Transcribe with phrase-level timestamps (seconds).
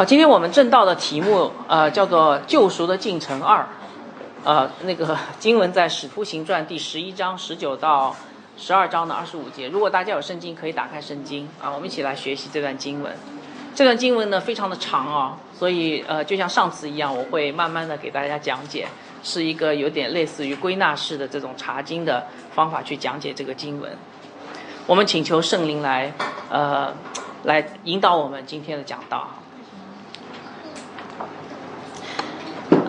[0.00, 3.58] 好，今天我们正道的题目呃叫做《救赎的进程二》，
[4.44, 8.16] 呃，那个经文在《使徒行传》第十一章十九到
[8.56, 9.68] 十二章的二十五节。
[9.68, 13.12] 如果大家有圣经，可以打开圣经啊，我们一起来学习这段经文。
[13.74, 18.88] 这段经文呢非常的长啊，所以呃就像上次一样，我会慢慢的给大家讲解，
[19.22, 23.92] 是一个有点类似于归纳式的这种查经的方法去讲解这个经文。
[24.86, 26.10] 我们请求圣灵来
[26.48, 26.90] 呃
[27.42, 29.28] 来引导我们今天的讲道。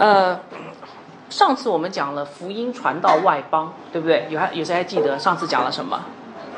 [0.02, 0.40] 呃，
[1.30, 4.26] 上次我们讲了福音传到外邦，对不对？
[4.32, 6.05] 有还有谁还记得上次讲了什么？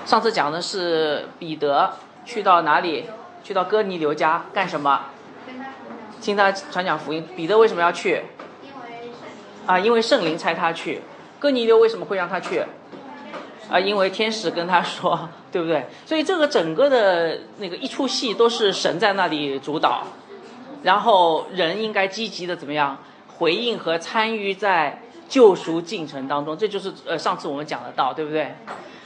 [0.06, 1.92] 上次讲的是彼得
[2.24, 3.10] 去到哪里？
[3.44, 5.08] 去到哥尼流家干什么？
[6.22, 7.28] 听他传讲福音。
[7.36, 8.22] 彼得为什么要去？
[9.66, 11.02] 啊，因为圣灵差他去。
[11.38, 12.64] 哥尼流为什么会让他去？
[13.70, 15.86] 啊，因为天使跟他说，对不对？
[16.06, 20.04] 所以这个整个的那个一出戏都是神在那里主导，
[20.84, 22.98] 然后人应该积极的怎么样？
[23.38, 28.54] 回应和参与在救赎进程当中，这就是呃上次我们讲的道，对不对？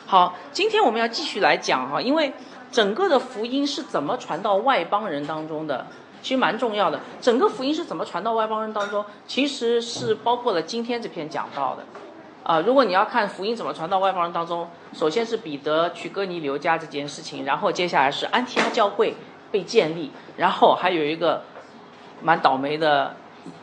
[0.06, 2.34] 好，今天我们要继续来讲哈，因为
[2.72, 5.88] 整个的福音是怎么传到外邦人当中的，
[6.22, 7.00] 其实蛮重要的。
[7.22, 11.84] 整个福音是怎么传到外邦人当中，其实是包括了今天这篇讲到的。
[12.44, 19.16] 啊，如果你要看福音怎么传到外邦人当中，首先是彼得去哥尼流家这件事情，然后接下来是安提阿教会
[19.52, 21.44] 被建立，然后还有一个
[22.22, 23.16] 蛮倒霉的。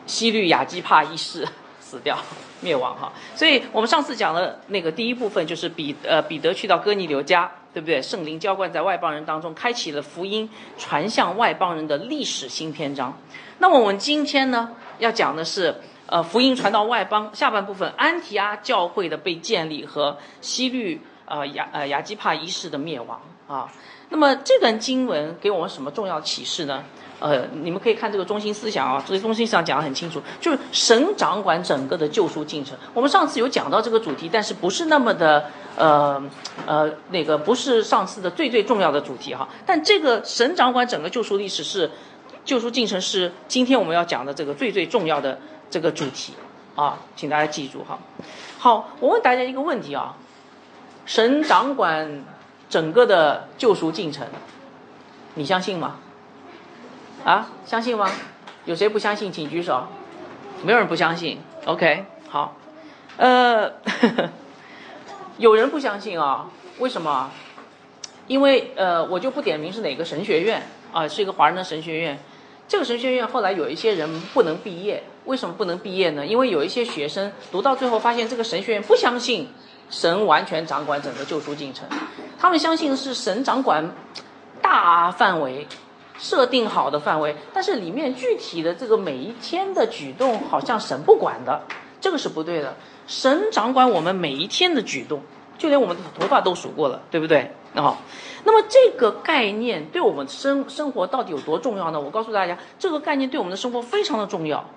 [0.05, 1.47] 西律亚基帕一世
[1.79, 2.17] 死掉
[2.61, 8.01] 灭亡哈，所以我们上次讲的那个第一部分就是彼呃彼得去到哥尼流家，对不对？
[8.01, 13.15] 圣灵浇灌在外邦人当中，开启了福音传向外邦人的历史新篇章。
[13.59, 15.75] 那么我们今天呢要讲的是
[16.07, 23.71] 呃福音传到外邦下半部分安提阿教会的被建立和西律呃亚呃亚基帕一世的灭亡啊。
[24.09, 26.83] 那么这段经文给我们什么重要启示呢？
[27.25, 32.77] 呃，你们可以看这个中心思想啊，这个中心思想讲得很清楚，就是神掌管整个的救赎进程。
[32.93, 36.21] 我们上次有讲到这个主题，但是不是那么的呃
[36.67, 39.49] 呃那个不是上次的最最重要的主题哈。
[39.65, 41.89] 但这个神掌管整个救赎历史是
[42.43, 45.39] 救赎进程是今天我们要讲的这个最最重要的
[45.71, 46.33] 这个主题
[46.75, 47.97] 啊，请大家记住哈。
[48.59, 50.15] 好，我问大家一个问题啊，
[51.07, 52.23] 神掌管
[52.69, 54.27] 整个的救赎进程，
[55.33, 55.95] 你相信吗？
[57.25, 58.07] 啊，相信吗？
[58.65, 59.87] 有谁不相信，请举手。
[60.61, 61.39] 没有人不相信。
[61.65, 62.55] OK，好。
[63.17, 63.71] 呃，
[65.37, 66.45] 有人不相信啊？
[66.77, 67.31] 为什么？
[68.27, 70.61] 因为呃，我就不点名是哪个神学院
[70.93, 72.19] 啊，是一个华人的神学院。
[72.67, 76.23] 这个神学院后来有一些人不能毕业，为什么不能毕业呢？
[76.23, 79.49] 因为有一些学生读到最后发现，这个神学院不相信
[79.89, 81.87] 神完全掌管整个救赎进程，
[82.37, 83.89] 他们相信是神掌管
[84.61, 85.67] 大范围。
[86.17, 91.63] 设定好的范围，但是里面具体的这个每一天的举动，好像神不管的，
[91.99, 92.75] 这个是不对的。
[93.07, 95.21] 神掌管我们每一天的举动，
[95.57, 97.51] 就连我们的头发都数过了，对不对？
[97.75, 97.97] 啊，
[98.45, 101.99] 那么这个概念对我们生生活到底有多重要呢？
[101.99, 104.69] 我告诉大家，这个概念对我们的生活非常的重要。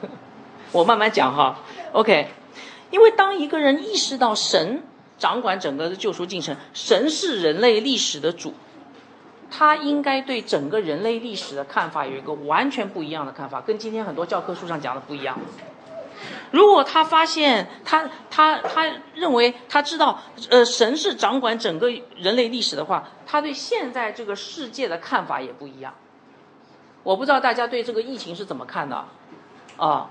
[0.72, 1.60] 我慢慢讲哈
[1.92, 2.28] ，OK，
[2.90, 4.82] 因为当一个人意识到神
[5.18, 8.54] 掌管整个的救赎进程，神是人类历史的主。
[9.50, 15.38] 他应该对整个人类历史的看法有一个完全不一样的看法，跟今天很多教科书上讲的不一样。
[16.50, 20.18] 如果他发现他他他认为他知道，
[20.50, 25.94] 呃，神是掌管整个人类历史的话，他对现在这个世界的看法也不一样。
[27.02, 29.04] 我不知道大家对这个疫情是怎么看的，
[29.76, 30.10] 啊，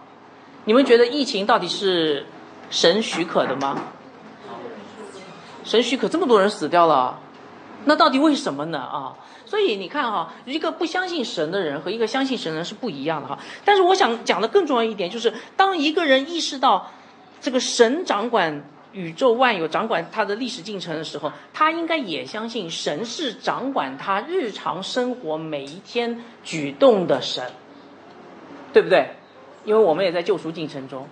[0.66, 2.26] 你们觉得疫情到底是
[2.70, 3.78] 神许可的吗？
[5.64, 7.20] 神许可这么多人死掉了，
[7.86, 8.80] 那到底为什么呢？
[8.80, 9.16] 啊？
[9.48, 13.40] 所以你看哈，一个不相信神的人和一个相信神的人是不一样的哈。
[13.64, 16.92] 但是我想讲的更重要一点，就是当一个人意识到
[17.40, 27.46] 这个神掌管宇宙万有、掌管他的历史进程的时候，他应该也相信神是掌管他日常生活每一天举动的神，
[28.74, 29.12] 对不对？
[29.64, 31.08] 因为我们也在救赎进程中，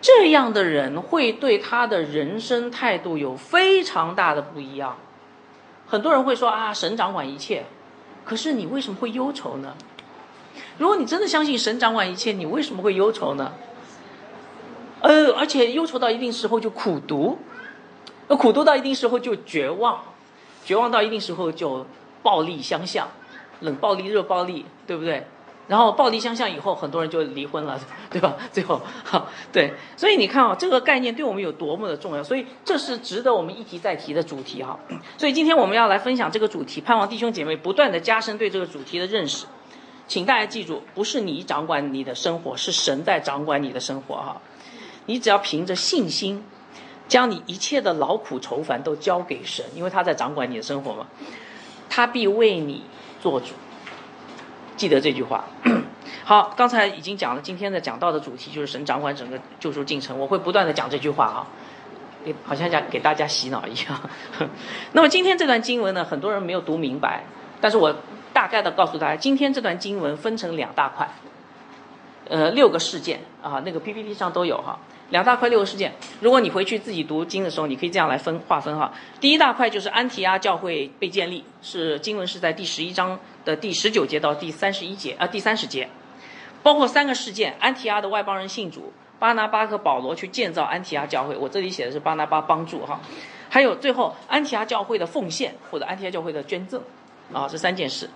[0.00, 4.96] 这样的人会对他的人生态度有非常大的不一样。
[5.86, 7.64] 很多人会说啊，神掌管一切，
[8.24, 9.74] 可是你为什么会忧愁呢？
[10.78, 13.52] 如果你真的相信神掌管一切，你为什么会忧愁呢？
[15.00, 17.38] 呃，而且忧愁到一定时候就苦读，
[18.28, 20.02] 苦读到一定时候就绝望，
[20.64, 21.86] 绝望到一定时候就
[22.22, 23.06] 暴力相向，
[23.60, 25.26] 冷暴力、热暴力，对不对？
[25.66, 27.80] 然后暴力相向以后，很多人就离婚了，
[28.10, 28.36] 对吧？
[28.52, 34.78] 最后，好，对，所以你看啊，这个概念对我们有多么的重要，所以这是值得我们一提再提的主题哈。
[35.16, 39.46] 所以今天我们要来分享这个主题，盼望弟兄姐妹不断的加深对这个主题的认识。
[40.06, 44.36] 请大家记住，不是你掌管你的生活，是神在掌管你的生活哈。
[45.06, 46.44] 你只要凭着信心，
[47.08, 51.06] 将你一切的劳苦愁烦都交给神，因为他在掌管你的生活嘛，
[51.88, 52.82] 他必为你
[53.22, 53.54] 做主。
[54.76, 55.44] 记得这句话。
[56.24, 60.18] 好，刚才已经讲了，今天的讲到的主题就是神掌管整个救赎进程。
[60.18, 61.46] 我会不断的讲这句话啊，
[62.44, 64.00] 好像讲给大家洗脑一样。
[64.92, 67.24] 那么今天这段经文呢，很多人没有读明白，
[67.60, 67.94] 但是我
[68.32, 71.08] 大概的告诉大家，今天这段经文分成两大块，
[72.28, 74.78] 呃，六个事件啊，那个 PPT 上都有哈。
[75.10, 78.90] 两大块六个事件，如果你回去自己读经的时候，你可以这样来分划分哈。
[79.20, 85.88] 第一大块就是安提阿教会被建立，是经文是在第十一章的第十九节到第三十一节啊第三十节，
[86.62, 91.36] 包括三个事件：安提阿的外邦人信主，巴拿巴和保罗去建造安提阿教会。
[91.36, 93.00] 我这里写的是巴拿巴帮助哈，
[93.48, 96.82] 还有最后安提阿教会的奉献或者安提阿教会的捐赠
[97.32, 98.08] 啊这三件事。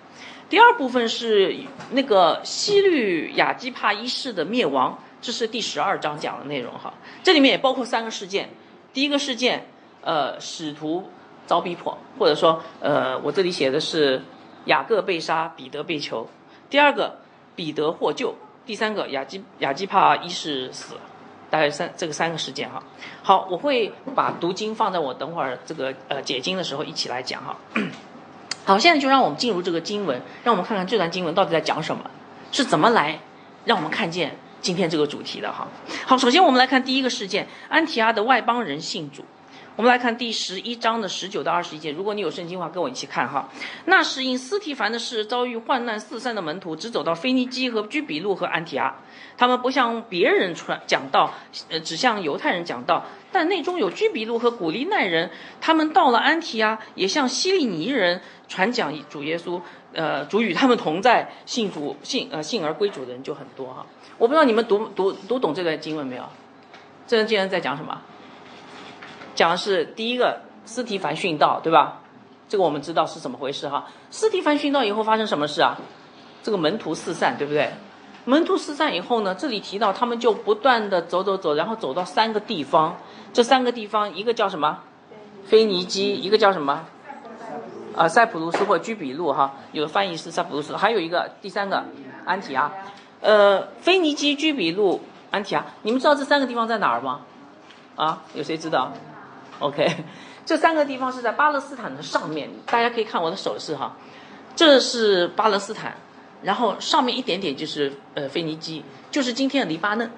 [0.48, 1.54] 第二部分是
[1.90, 4.98] 那个西律亚基帕一世的灭亡。
[5.20, 6.94] 这是第十二章讲的内容哈，
[7.25, 8.48] 这里面也包括三个事件。
[8.92, 9.66] 第一个事件，
[10.00, 11.10] 呃，使徒
[11.44, 14.22] 遭逼迫，或者说，呃，我这里写的是
[14.68, 16.28] 雅各被杀，彼得被囚。
[16.70, 17.18] 第二个，
[17.56, 18.34] 彼得获救。
[18.64, 20.94] 第三个，雅基雅基帕一世死，
[21.50, 22.82] 大概三这个三个事件哈。
[23.22, 27.56] 好，我会把读经放在我等会儿这个呃解经的时候一起来讲哈。
[28.66, 32.10] 好，现在就让我们进入这个经文，让我们看看这段经文到底在讲什么，
[32.52, 33.18] 是怎么来
[33.64, 34.36] 让我们看见。
[34.60, 35.68] 今天这个主题的哈，
[36.04, 39.24] 好，首先我们来看第一个事件，安提阿的外邦人信主。
[39.78, 43.48] 我们来看第十一章的十九到二十一节，如果你有圣经的话，跟我一起看哈。
[43.84, 48.92] 那是因斯提凡的事遭遇患难四散的门徒，只走到腓尼基和居比路和安提阿。
[49.36, 51.32] 他们不向别人传讲道，
[51.69, 53.04] 呃，只向犹太人讲道。
[53.30, 55.30] 但内中有居比路和古利奈人，
[55.60, 59.60] 他们到了安提阿，也向希利尼人传讲主耶稣。
[59.92, 63.86] 呃，主与他们同在，信主信呃信而归主的人就很多哈。
[64.19, 66.25] 我不知道你们读读读懂这段经文没有？
[67.06, 68.02] 这段经文在讲什么？
[69.38, 72.00] 讲的是第一个斯提凡殉道，对吧？
[72.49, 73.87] 这个我们知道是怎么回事哈。
[74.11, 75.79] 斯提凡殉道以后发生什么事啊？
[76.43, 77.70] 这个门徒四散，对不对？
[78.25, 82.96] 门徒四散以后呢，这里提到他们就不断的走走走，然后走到三个地方。
[83.32, 84.81] 这三个地方，一个叫什么？
[85.46, 86.87] 腓尼基，一个叫什么？
[87.94, 91.85] 啊，塞浦路斯或居比路哈，有翻译是塞浦路斯，还有一个第三个
[92.25, 92.73] 安提阿。
[93.20, 95.00] 呃，腓尼基、居比路、
[95.31, 97.20] 安提阿，你们知道这三个地方在哪儿吗？
[97.94, 98.90] 啊，有谁知道
[99.58, 100.05] ？OK，
[100.44, 103.96] 这三个地方是在巴勒斯坦的上面，大家可以看我的手势哈，
[104.56, 105.96] 这是巴勒斯坦，
[106.43, 110.10] 然后上面一点点就是呃腓尼基，就是今天的黎巴嫩，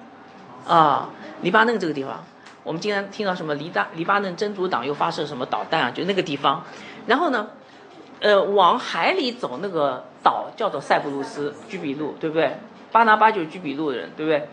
[0.67, 1.09] 啊，
[1.41, 2.23] 黎巴嫩这个地方，
[2.63, 6.63] 我们经常听到什么黎大黎巴嫩真主党又发射什么导弹啊，就那个地方，
[7.07, 7.49] 然后呢，
[8.19, 12.57] 呃，往海里走那个岛叫做塞浦路斯、居比路，对不对？
[12.91, 14.49] 巴拿巴就是居比路的人，对不对？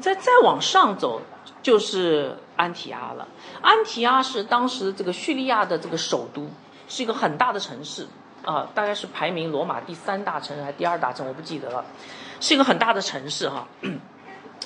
[0.00, 1.22] 再再往上走
[1.64, 3.26] 就是安提阿了。
[3.62, 6.50] 安提阿是当时这个叙利亚的这个首都，
[6.88, 8.06] 是一个很大的城市
[8.44, 11.82] 啊，大概是排名罗马第三大城市还是第二大城，我不记得了，
[12.38, 13.66] 是一个很大的城市哈。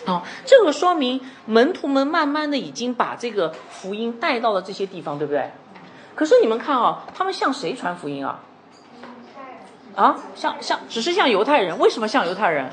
[0.05, 5.53] 好， 这个说明门徒们慢慢的已经把这个福音带到了这些地方，对不对？
[6.17, 8.41] 可是你们看啊，他们向谁传福音啊？
[9.95, 12.73] 啊，向向只是向犹太人，为什么向犹太人？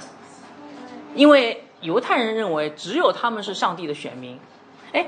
[1.13, 4.39] 因为犹太人认为只有他们是上帝的选民，
[4.91, 5.05] 哎，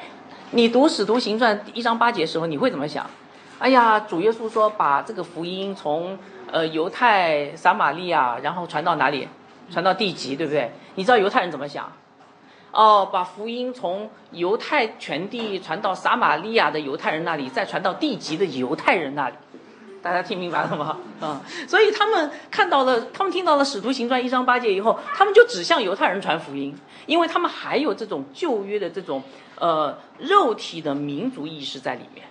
[0.51, 3.09] 你读《使徒行传》一章八节的时候，你会怎么想？
[3.57, 6.19] 哎呀，主耶稣说把这个福音从
[6.51, 9.27] 呃犹太撒玛利亚，然后传到哪里？
[9.71, 10.71] 传到地极，对不对？
[10.93, 11.91] 你知道犹太人怎么想？
[12.71, 19.35] 哦，把福音从犹太全地传到撒玛利亚的犹太人那里，再传到地极的犹太人那里。
[20.07, 20.97] 大家听明白了吗？
[21.19, 26.73] 啊，所以他们看到了，他们听到了《使徒行传》一章八节以后，他们就只向犹太人传福音，
[27.07, 29.21] 因为他们还有这种旧约的这种
[29.59, 32.25] 呃肉体的民族意识在里面，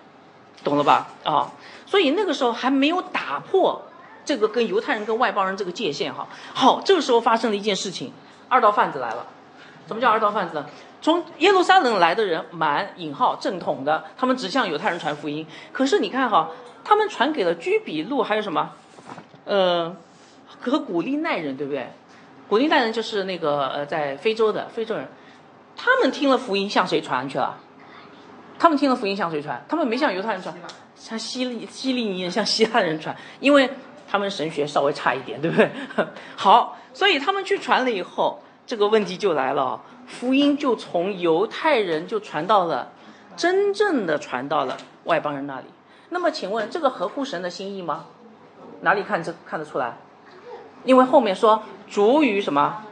[0.63, 1.07] 懂了吧？
[1.23, 1.51] 啊，
[1.85, 3.79] 所以那个时候还没有打破
[4.25, 6.27] 这个跟犹太人跟外邦人这个界限哈。
[6.55, 8.11] 好，这个时候发生了一件事情，
[8.49, 9.27] 二道贩子来了。
[9.87, 10.65] 什么叫二道贩子呢？
[10.99, 15.45] 从耶路撒冷来的人，满引号正统的，他们只向犹太人传福音。
[15.71, 16.49] 可是你看哈。
[16.87, 18.71] 他们传给了居比路，还有什么？
[19.43, 19.93] 呃，
[20.61, 21.89] 和古利奈人，对不对？
[22.47, 25.05] 古利奈人就是那个呃，在非洲的非洲人。
[25.75, 27.57] 他们听了福音，向谁传去了？
[28.57, 29.65] 他们听了福音向谁传？
[29.67, 30.55] 他们没向犹太人传，
[30.95, 33.69] 向希利希利尼人，向希腊人传，因为
[34.09, 35.69] 他们神学稍微差一点，对不对？
[36.37, 42.93] 好，所以他们去传了以后，这个问题就来了，福音就从犹太人就传到了，
[43.35, 45.65] 真正的传到了外邦人那里。
[46.09, 48.05] 那么请问这个合乎神的心意吗？
[48.81, 49.97] 哪里看这看得出来？
[50.83, 52.83] 因为后面说主与什么，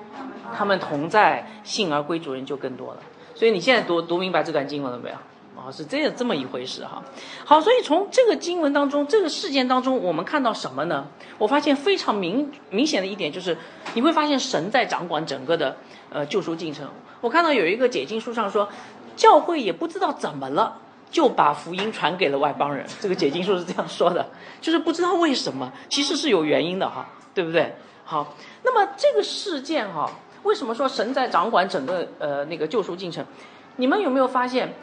[0.54, 3.00] 他们同在，信而归主人就更多了。
[3.34, 5.16] 所以你现在读读明白这段经文了没有？
[5.56, 7.02] 哦，是这样这么一回事哈。
[7.46, 11.08] 好，所以从这个经文当中，这个事件当中，我们看到什么呢？
[11.38, 13.58] 我发现非常明明显的一点就是，
[13.94, 15.78] 你会发现神在掌管整个的
[16.10, 16.90] 呃救赎进程。
[17.22, 18.68] 我看到有一个解经书上说，
[19.16, 20.82] 教会也不知道怎么了，
[21.16, 22.86] 就把福音传给了外邦人。
[23.00, 24.28] 这个解经书是这样说的，
[24.60, 27.74] 就是不知道为什么，其实是有原因的哈，对不对？
[28.04, 30.12] 好，那么这个事件哈，
[30.44, 33.26] 为什么说神在掌管整个呃那个救赎进程？
[33.78, 34.74] 你们有没有发现？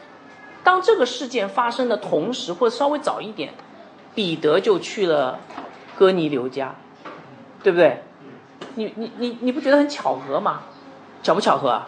[0.63, 3.53] 当这个事件发生的同时，或者稍微早一点，
[4.15, 5.39] 彼得就去了
[5.95, 6.73] 哥尼流家，
[7.61, 8.01] 对不对？
[8.73, 10.61] 你你你你不觉得很巧合吗？
[11.21, 11.79] 巧不巧合？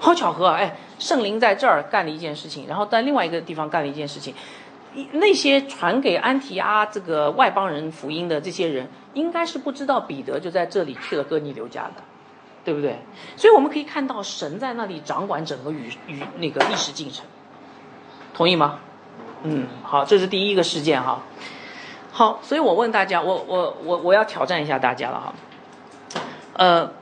[0.00, 0.56] 好巧合啊！
[0.56, 4.32] 哎，圣灵在这儿干了一件事情，然后在另外一个地方干了一件事情。
[5.12, 11.94] 那些传给安提阿这个外邦人福音的这些人，应该是不知道彼得就在这里去了哥尼流家的，
[12.64, 12.98] 对不对？
[13.36, 17.24] 所以我们可以看到神在那里掌管整个与与那个历史进程。
[18.32, 18.78] 同意吗？
[19.42, 21.22] 嗯，好，这是第一个事件哈。
[22.12, 25.34] 好，所以我问大家，我我我我要挑战一下大家了哈。
[26.52, 26.92] 呃，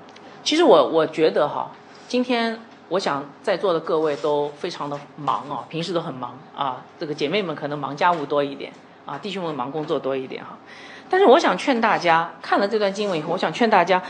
[0.45, 1.73] 其实我我觉得哈，
[2.07, 6.85] 今天我想在座的各位都非常的忙哦，平时都很忙啊。
[6.99, 8.71] 这个姐妹们可能忙家务多一点
[9.07, 10.59] 啊，弟兄们忙工作多一点哈。
[11.09, 14.03] 但是我想劝大家，看了这段经文以后，我想劝大家，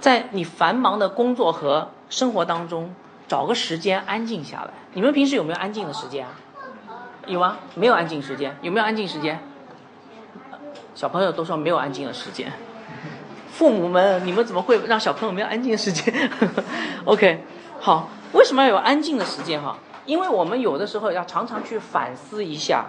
[0.00, 2.94] 在你繁忙的工作和生活当中，
[3.26, 4.70] 找个时间安静下来。
[4.92, 6.32] 你们平时有没有安静的时间啊？
[7.26, 7.56] 有吗？
[7.74, 8.56] 没有安静时间。
[8.62, 9.40] 有没有安静时间？
[10.94, 12.52] 小朋友都说没有安静的时间。
[13.50, 16.30] 父母们，你们怎么会让小朋友没有安静的时间？
[17.04, 17.42] OK，
[17.80, 19.78] 好，为什么要有安静的时间哈？
[20.04, 22.84] 因为我们有的时候要常常去反思一下，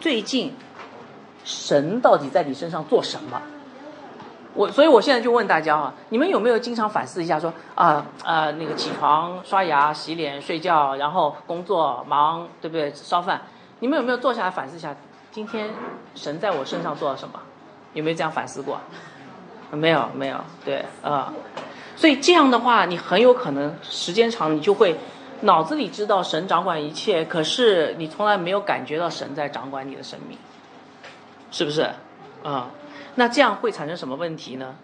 [0.00, 0.56] 最近
[1.44, 3.40] 神到底在你身上做什么？
[4.54, 12.90] 我，所以我现在就问大家啊，你们有没有经常反思一下，说啊啊那个起床、刷牙、洗脸、睡觉，然后工作忙，对不对？
[12.92, 13.42] 烧饭。
[13.80, 14.96] 你们有没有坐下来反思一下，
[15.30, 15.70] 今天
[16.16, 17.38] 神在我身上做了什么？
[17.92, 18.80] 有没有这样反思过？
[19.70, 21.32] 没有，没有，对，啊，
[21.98, 24.96] 所以这样的话，你很有可能时间长，你就会
[25.40, 30.38] 脑子里知道神掌管一切，可是你从来没有感觉到神在掌管你的生命，
[31.50, 31.90] 是不是？
[32.44, 32.70] 啊，
[33.16, 34.76] 那这样会产生什么问题呢？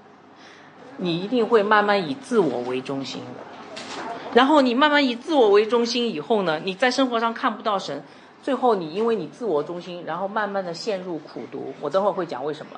[0.96, 4.02] 你一定会慢慢以自我为中心的，
[4.34, 8.02] 然后你慢慢以自我为中心以后呢，你在生活上看不到神。
[8.42, 11.72] 最后，你因为你自我中心，然后慢慢的陷入苦读。
[11.80, 12.72] 我等会儿会讲为什么。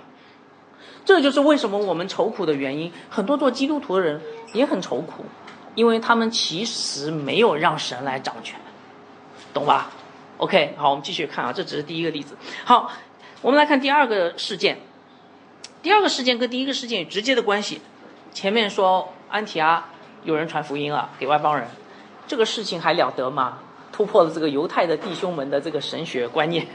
[1.05, 2.93] 这就是为什么我们愁苦的原因。
[3.09, 4.21] 很多做基督徒的人
[4.53, 5.25] 也很愁苦，
[5.75, 8.59] 因为他们其实没有让神来掌权，
[9.53, 9.91] 懂吧
[10.39, 12.37] ？OK，好，我们继续看啊，这只是第一个例子。
[12.65, 12.91] 好，
[13.43, 14.79] 我们来看第二个事件。
[15.83, 17.81] 第二个事件跟第一个事件有直接的关系。
[18.33, 19.85] 前面说安提阿
[20.25, 21.69] 有人传福音了给外邦人，
[22.27, 23.59] 这个事情还了得吗？
[23.93, 26.67] 突破了这个犹太的弟兄们的这个神学观念，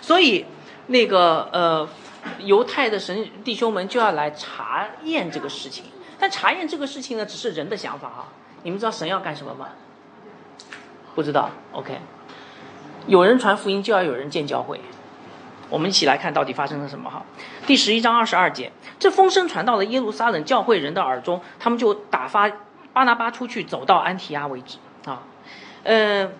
[0.00, 0.44] 所以
[0.86, 1.88] 那个呃，
[2.38, 5.84] 犹太的神弟兄们就要来查验这个事情。
[6.18, 8.28] 但查验这个事情呢，只是人的想法哈。
[8.62, 9.68] 你们知道神要干什么吗？
[11.14, 11.50] 不知道。
[11.72, 11.98] OK，
[13.06, 14.80] 有人传福音，就要有人建教会。
[15.70, 17.22] 我们一起来看到底发生了什么哈。
[17.66, 22.50] 第十一章二十二节，这风声传到了耶路撒冷教会人的耳中，他们就打发
[22.92, 25.22] 巴拿巴出去，走到安提阿为止啊。
[25.84, 26.32] 嗯。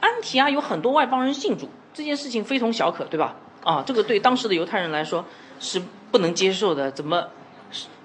[0.00, 3.36] 安提阿有很多外邦人信主，这件事情非同小可，对吧？
[3.64, 5.24] 啊，这个对当时的犹太人来说
[5.60, 6.90] 是不能接受的。
[6.90, 7.28] 怎么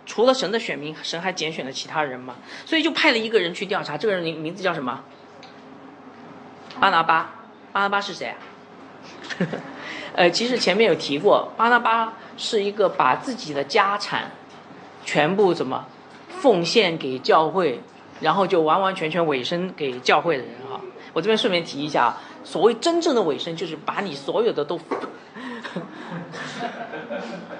[0.05, 2.35] 除了神的选民，神还拣选了其他人吗？
[2.65, 3.97] 所以就派了一个人去调查。
[3.97, 5.03] 这个人名名字叫什么？
[6.79, 7.33] 巴拿巴。
[7.73, 8.37] 巴拿巴是谁啊？
[10.15, 14.31] 呃，其实前面有提过，巴拿巴是一个把自己的家产
[15.05, 15.85] 全部怎么
[16.29, 17.81] 奉献给教会，
[18.19, 20.81] 然后就完完全全委身给教会的人哈。
[21.13, 24.79] 我这边顺便提一下啊，所谓真正的委身，就是把你所有的都，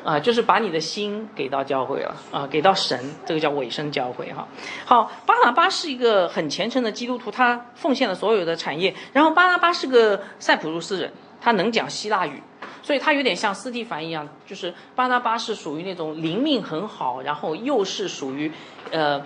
[0.04, 4.48] 啊，就是把你的心给到教会了啊，给到神，这个叫委身教会哈。
[4.86, 8.94] 好，巴拿巴是一个很虔诚的基督徒，他奉献了所有的产业。
[9.14, 12.42] 然后巴拿巴是个塞浦路斯人，他能讲希腊语，
[12.82, 18.52] 所以他有点像斯蒂凡一样，就是巴拿巴是属于那种灵命很好，然后又是属于，
[18.92, 19.22] 呃。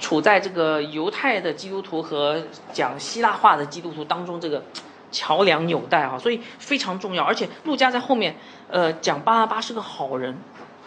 [0.00, 2.40] 处在这个犹太的基督徒和
[2.72, 4.62] 讲希腊话的基督徒当中，这个
[5.10, 7.24] 桥梁纽带啊，所以非常重要。
[7.24, 8.36] 而且陆家在后面，
[8.70, 10.36] 呃，讲巴拉巴是个好人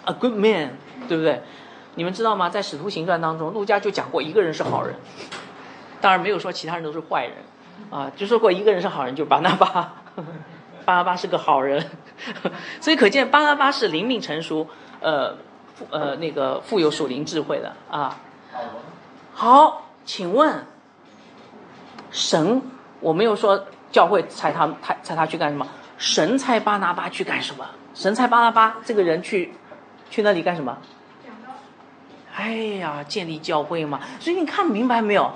[0.05, 1.41] ，a good man，对不对？
[1.95, 2.49] 你们知道吗？
[2.49, 4.95] 在《使徒行传》当中，陆家就讲过一个人是好人，
[5.99, 7.33] 当然没有说其他人都是坏人，
[7.89, 9.93] 啊，就说过一个人是好人，就是巴拿巴，
[10.85, 11.85] 巴拿巴是个好人，
[12.79, 14.67] 所以可见巴拿巴是灵命成熟，
[15.01, 15.35] 呃，
[15.75, 18.17] 富呃那个富有属灵智慧的啊。
[19.33, 20.65] 好，请问
[22.09, 22.61] 神，
[23.01, 25.67] 我没有说教会猜他猜猜他去干什么，
[25.97, 27.65] 神猜巴拿巴去干什么？
[27.93, 29.53] 神猜巴拿巴这个人去
[30.09, 30.77] 去那里干什么？
[32.33, 35.31] 哎呀，建立教会嘛，所以你看明白没有？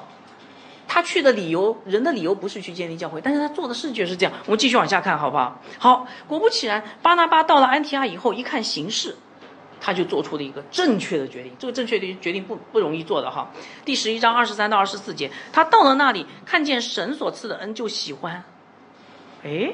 [0.87, 4.31] 他去的理由，人的理由不是去建立教会，但是他做的事却是这样。
[4.45, 5.59] 我们继续往下看，好不好？
[5.77, 9.17] 好，果不其然，巴拿巴到了安提阿以后，一看形势，
[9.79, 11.53] 他就做出了一个正确的决定。
[11.59, 13.51] 这个正确的决定不不容易做的哈。
[13.83, 18.43] 第十一章二十三到二十四节，他到了那里，看见神所赐的恩，就喜欢。
[19.43, 19.73] 哎，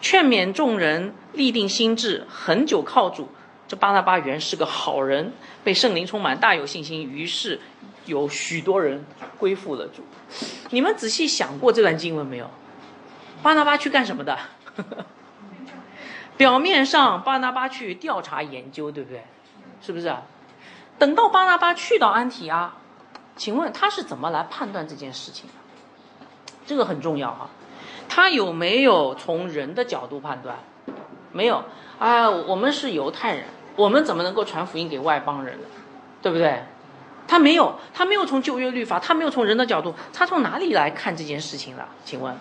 [0.00, 3.28] 劝勉众人立定心志，恒久靠主。
[3.68, 5.32] 这巴拿巴原是个好人，
[5.64, 7.60] 被圣灵充满，大有信心，于是
[8.04, 9.04] 有许多人
[9.38, 10.02] 归附了主。
[10.70, 12.50] 你们仔细想过这段经文没有？
[13.42, 14.36] 巴拿巴去干什么的？
[14.76, 15.06] 呵呵
[16.42, 19.22] 表面上巴拿巴去调查研究，对不对？
[19.80, 20.12] 是不是？
[20.98, 22.74] 等到巴拿巴去到安提阿，
[23.36, 26.26] 请问他是怎么来判断这件事情的？
[26.66, 27.48] 这个很重要哈。
[28.08, 30.56] 他有没有从人的角度判断？
[31.30, 31.62] 没有
[32.00, 33.44] 啊，我们是犹太人。
[33.76, 35.68] 我们怎么能够传福音给外邦人呢？
[36.20, 36.64] 对不对？
[37.28, 41.86] 他没有，他没有从旧约律法，他没有从人的角度，他从哪里来看这件事情的？
[42.04, 42.36] 请问，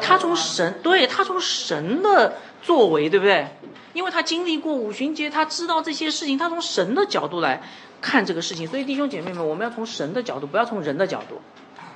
[0.00, 3.46] 他从神，对他从神的作为，对不对？
[3.92, 7.62] 因为他经历过五旬节，他知道这些事情，他从神的角度来
[8.00, 8.66] 看这个事情。
[8.66, 11.40] 所以弟兄姐妹们，我们要从神的角度，不要从人的角度，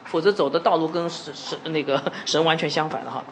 [0.05, 3.25] 否则走的道路跟神神那个 神完全相反了哈。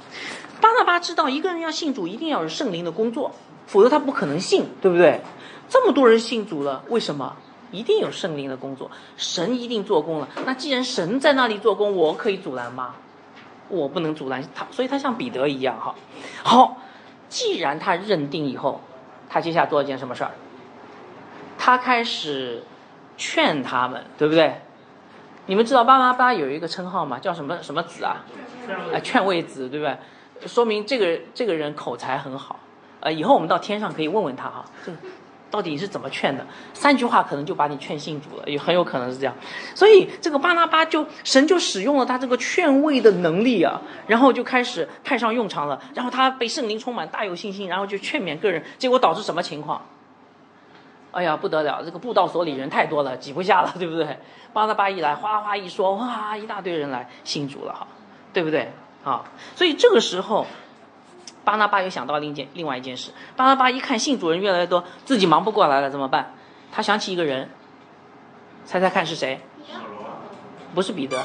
[0.60, 3.30] 巴拿巴知道，一个人要信主，一定要有圣灵的工作。
[3.66, 5.20] 否则他不可能信，对不对？
[5.68, 7.36] 这么多人信主了，为什么？
[7.72, 10.28] 一定有圣灵的工作，神一定做工了。
[10.44, 12.94] 那既然神在那里做工，我可以阻拦吗？
[13.68, 15.96] 我不能阻拦他，所以他像彼得一样，哈。
[16.44, 16.78] 好，
[17.28, 18.80] 既然他认定以后，
[19.28, 20.30] 他接下来做了件什么事儿？
[21.58, 22.62] 他开始
[23.16, 24.60] 劝他们，对不对？
[25.46, 27.18] 你们知道八八八有一个称号吗？
[27.18, 28.24] 叫什么什么子啊？
[28.92, 29.96] 啊，劝慰子，对不对？
[30.46, 32.60] 说明这个这个人口才很好。
[33.00, 34.92] 呃，以后我们到天上可以问问他哈，这
[35.50, 36.44] 到底是怎么劝的？
[36.74, 39.34] 三句话可能就把你劝信主了，也很有可能是这样。
[39.74, 45.80] 所以这个巴拿巴就神就使用了他这个劝慰的能力啊，然后就开始派上用场了。
[45.94, 49.80] 然后他被圣灵充满，大有信心，然后就劝勉个人，结果导致什么情况？
[51.12, 54.18] 哎呀，不得了，这个布道所里人太多了，挤不下了，对不对？
[54.52, 57.86] 巴拿巴一来，哗哗一说，哇，一大堆人来信主了哈，
[58.32, 58.70] 对不对？
[59.04, 60.46] 啊，所以这个时候。
[61.46, 63.12] 巴拿巴又想到另一件另外一件事。
[63.36, 66.34] 巴拿巴一看信主人越来越多，自己忙不过来了，怎么办？
[66.72, 67.48] 他想起一个人，
[68.64, 69.38] 猜猜看是谁？
[70.74, 71.22] 不是彼得。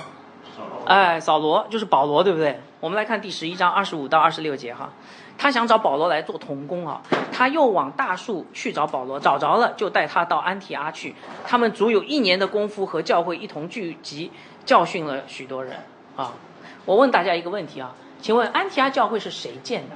[0.85, 2.59] 哎，扫罗就是保罗，对不对？
[2.79, 4.91] 我们来看第十一章二十五到二十六节哈。
[5.39, 11.15] 他想找保罗来做童工啊，他又往大树去找保罗，找着了就带他到安提阿去。
[11.47, 14.31] 他们足有一年的功夫和教会一同聚集，
[14.65, 15.77] 教训了许多人
[16.15, 16.33] 啊。
[16.85, 19.95] 我问大家一个问题啊，请问安提阿教会是谁建的？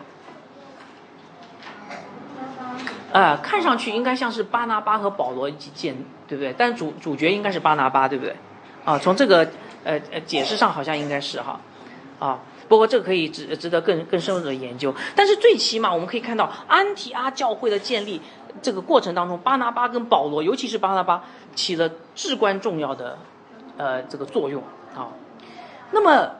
[3.16, 5.96] 呃，看上去应该像是巴拿巴和保罗一起建，
[6.28, 6.54] 对不对？
[6.58, 8.36] 但主主角应该是巴拿巴，对不对？
[8.84, 9.48] 啊，从这个
[9.86, 11.62] 呃呃解释上好像应该是哈，
[12.20, 14.94] 啊，不过这个可以值值得更更深入的研究。
[15.16, 18.22] 但是最起码我们可以看到安提阿教会的建立
[18.62, 21.24] 这个过程当中，巴拿巴跟保罗，尤其是巴拿巴
[21.56, 23.18] 起了至关重要的
[23.78, 24.62] 呃这个作用
[24.94, 25.08] 啊。
[25.92, 26.32] 那么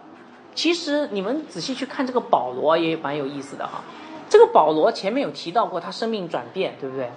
[0.54, 3.82] 其实你们仔细去看这个保罗也蛮有意思的哈。
[4.30, 7.12] 这个保罗前面有提到过，他生命转变，对不对？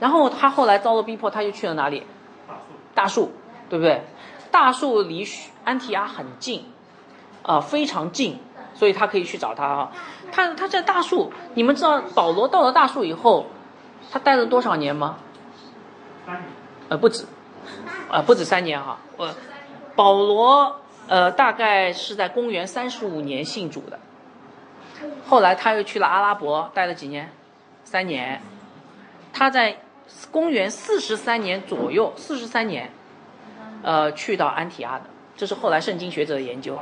[0.00, 2.02] 然后他后来遭到逼迫，他就去了哪里？
[2.94, 3.32] 大树，
[3.68, 4.02] 对不对？
[4.50, 5.26] 大树离
[5.64, 6.64] 安提阿很近，
[7.42, 8.38] 啊，非常近，
[8.74, 9.92] 所以他可以去找他啊。
[10.32, 13.46] 他他在大树，你们知道保罗到了大树以后，
[14.10, 15.16] 他待了多少年吗？
[16.24, 16.44] 三年。
[16.88, 17.26] 呃，不止，
[18.10, 18.98] 呃，不止三年哈。
[19.16, 19.34] 呃，
[19.94, 20.76] 保罗
[21.08, 23.98] 呃，大概是在公元三十五年信主的。
[25.26, 27.30] 后来他又去了阿拉伯，待了几年，
[27.84, 28.40] 三年。
[29.32, 29.76] 他在
[30.30, 32.90] 公元四十三年左右，四十三年，
[33.82, 35.04] 呃，去到安提阿的，
[35.36, 36.78] 这是后来圣经学者的研究。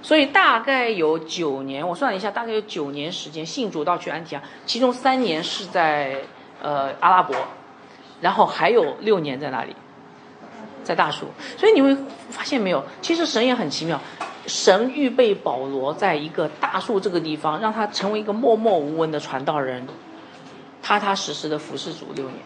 [0.00, 6.22] 所以大概有九年，我算了一下，大概有九年时间信主到去安提阿，其中三年是在
[6.62, 7.36] 呃阿拉伯，
[8.20, 9.76] 然后还有六年在哪里？
[10.82, 11.26] 在大树。
[11.56, 11.94] 所以你会
[12.30, 14.00] 发现没有，其实神也很奇妙。
[14.46, 19.86] 神预备保罗在一个大树这个地方，让他成为一个默默无闻的传道人，
[20.82, 22.38] 踏踏实实的服侍主六年。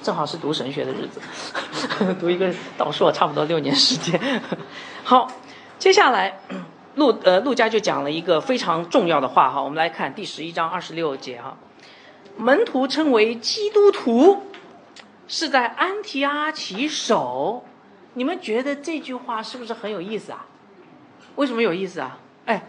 [0.00, 1.20] 正好是读神学的日子，
[2.20, 4.18] 读一个导硕差不多六年时间。
[5.04, 5.30] 好，
[5.78, 6.40] 接下来
[6.94, 11.56] 陆呃陆家就讲了一个非常重要的话哈，我们来看第十一章二十六节哈，
[12.36, 14.44] 门徒称为基督徒，
[15.26, 17.64] 是在安提阿起手。
[18.14, 20.46] 你们觉得这句话是不是很有意思啊？
[21.38, 22.18] 为什么有意思啊？
[22.46, 22.64] 哎，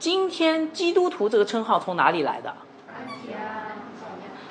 [0.00, 2.52] 今天基督徒这个称号从哪里来的？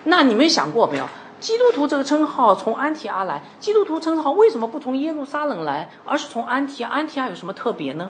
[0.05, 1.05] 那你们想过没有？
[1.41, 6.89] 基督徒这个称号从安提阿来，基督徒称号为什么不从耶路撒冷来，而是从安提阿？
[6.91, 8.09] 安提阿有什么特别呢？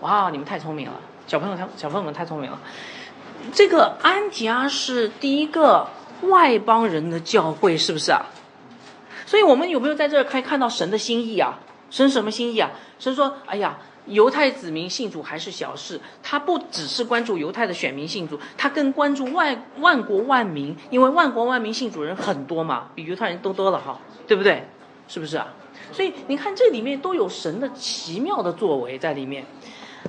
[0.00, 0.94] 哇，你们太聪明了，
[1.26, 2.60] 小朋友太小朋友们太聪明了。
[3.52, 5.88] 这个安提阿是第一个
[6.22, 8.26] 外邦人的教会，是不是啊？
[9.26, 11.58] 所以我们有没有在这儿可以看到神的心意啊？
[11.90, 12.70] 神什么心意啊？
[12.98, 24.66] 神说：“哎呀。”犹太子民信主还是小事，他不只是关注犹太的选民信主，他更关注万万国万民，因为万国万民信主人很多嘛，比犹太人都多了哈，对不对？
[25.08, 25.48] 是不是啊？
[25.92, 29.44] 所以你看这里面都有神的奇妙的作为在里面。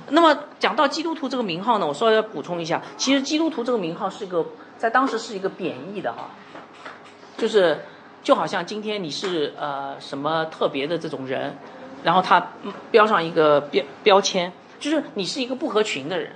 [0.08, 4.46] 那么讲到基督徒这个名号呢，我稍微要补充一下，其实基督徒这个名号是一个
[4.78, 6.30] 在当时是一个贬义的哈，
[7.36, 7.84] 就是
[8.22, 11.56] 就好像今天你是呃什么特别的这种人。
[12.02, 12.52] 然后他
[12.90, 16.32] 标上一个标标签，就是你是一个不合群的人，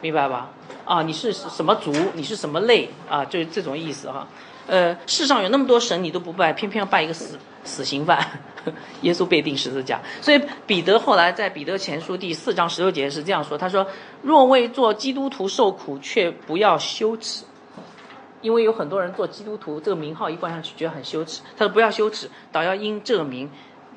[0.00, 0.50] 明白吧？
[0.84, 1.92] 啊，你是什么族？
[2.14, 2.90] 你是什么类？
[3.08, 4.26] 啊，就是这种意思哈。
[4.66, 8.18] 呃，世上有那么多神，你都不拜，偏偏要拜一个死死刑犯，
[9.02, 10.00] 耶稣被钉十字架。
[10.20, 13.86] 所以彼得后来在彼得前书第四章十六节是这样说：他说，
[14.20, 17.44] 若为做基督徒受苦，却不要羞耻，
[18.42, 21.42] 因为有很多人做基督徒这个名号一冠上去，觉得很羞耻。
[21.56, 23.50] 他说不要羞耻，倒要因这个名。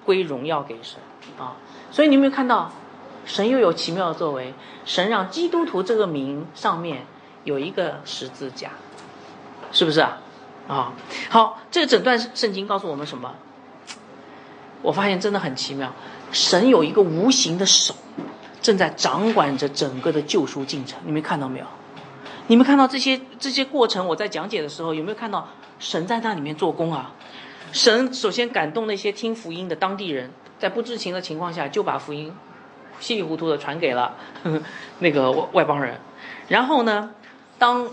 [0.05, 0.97] 归荣耀给神
[1.37, 1.57] 啊！
[1.91, 2.71] 所以你有没有看到，
[3.25, 4.55] 神又有奇妙的作为？
[4.85, 7.05] 神让基督徒这个名上面
[7.43, 8.71] 有一个十字架，
[9.71, 10.19] 是不是啊？
[10.67, 10.93] 啊，
[11.29, 13.35] 好，这个整段圣经告诉我们什么？
[14.81, 15.93] 我发现真的很奇妙，
[16.31, 17.93] 神有一个无形的手，
[18.63, 20.99] 正在掌管着整个的救赎进程。
[21.05, 21.65] 你们看到没有？
[22.49, 24.07] 你们看到这些这些过程？
[24.07, 27.13] 我在讲解的时候有没有看到神在那里面做工啊？
[27.71, 32.33] 神首先感动那些听福音的当地人，在不知情的情况下就把福音
[32.99, 34.15] 稀里糊涂的传给了
[34.97, 35.99] 那个外邦人。
[36.47, 37.11] 然后呢，
[37.59, 37.87] 当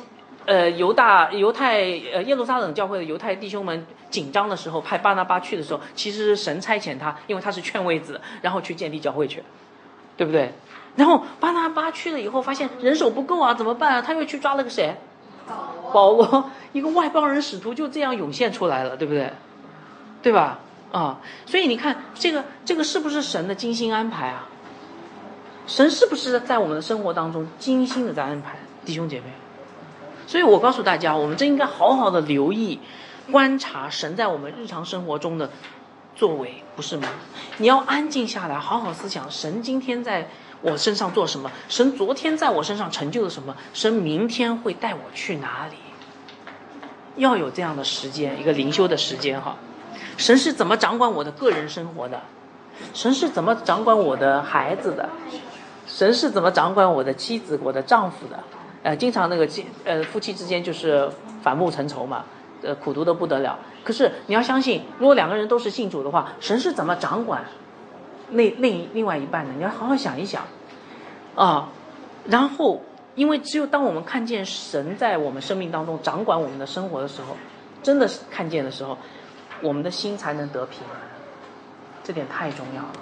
[0.47, 1.81] 呃犹大犹太
[2.15, 9.43] 呃耶路撒冷教会的犹太弟兄们紧张的时候，派巴拿巴去的时候，其实是神差遣他，因为他是劝慰子，然后去建立教会去，
[10.17, 10.51] 对不对？
[10.97, 14.03] 然后巴拿巴去了以后，发现人手不够啊，怎么办啊？
[14.03, 14.97] 他又去抓了个谁？
[15.93, 19.33] 保罗，一个外邦人使徒就这样涌现出来了，对不对？
[20.23, 20.59] 对吧？
[20.91, 24.49] 啊，所以你看，这个这个是不是神的精心安排啊？
[25.67, 29.27] 神是不是在我们的生活当中精心的在安排，弟兄姐妹？
[30.27, 32.81] 所以我告诉大家，我们真应该好好的留意、
[33.31, 35.51] 观察神在我们日常生活中的
[36.15, 37.09] 作为，不是吗？
[37.59, 40.29] 你要安静下来，好好思想，神今天在
[40.63, 41.51] 我身上做什么？
[41.69, 43.57] 神昨天在我身上成就了什么？
[43.73, 45.77] 神明天会带我去哪里？
[47.17, 49.57] 要有这样的时间，一个灵修的时间，哈。
[50.17, 52.21] 神是怎么掌管我的个人生活的？
[52.93, 55.09] 神是怎么掌管我的孩子的？
[55.87, 58.39] 神是怎么掌管我的妻子、我的丈夫的？
[58.83, 59.49] 呃，经常那个
[59.85, 61.09] 呃夫妻之间就是
[61.43, 62.25] 反目成仇嘛，
[62.63, 63.59] 呃苦读的不得了。
[63.85, 67.45] 可是你要相信，如果两个人都是信主的话，神是怎么掌管
[68.31, 69.55] 那另另外一半呢？
[69.57, 70.45] 你要好好想一想
[71.35, 71.69] 啊。
[72.29, 72.83] 然后，
[73.15, 77.37] 因为只有当我们看见神在我们生命当中掌管我们的生活的时候，
[77.83, 78.99] 真的是看见的时候。
[79.63, 81.01] 我们的心才能得平安，
[82.05, 82.93] 这点太重要了。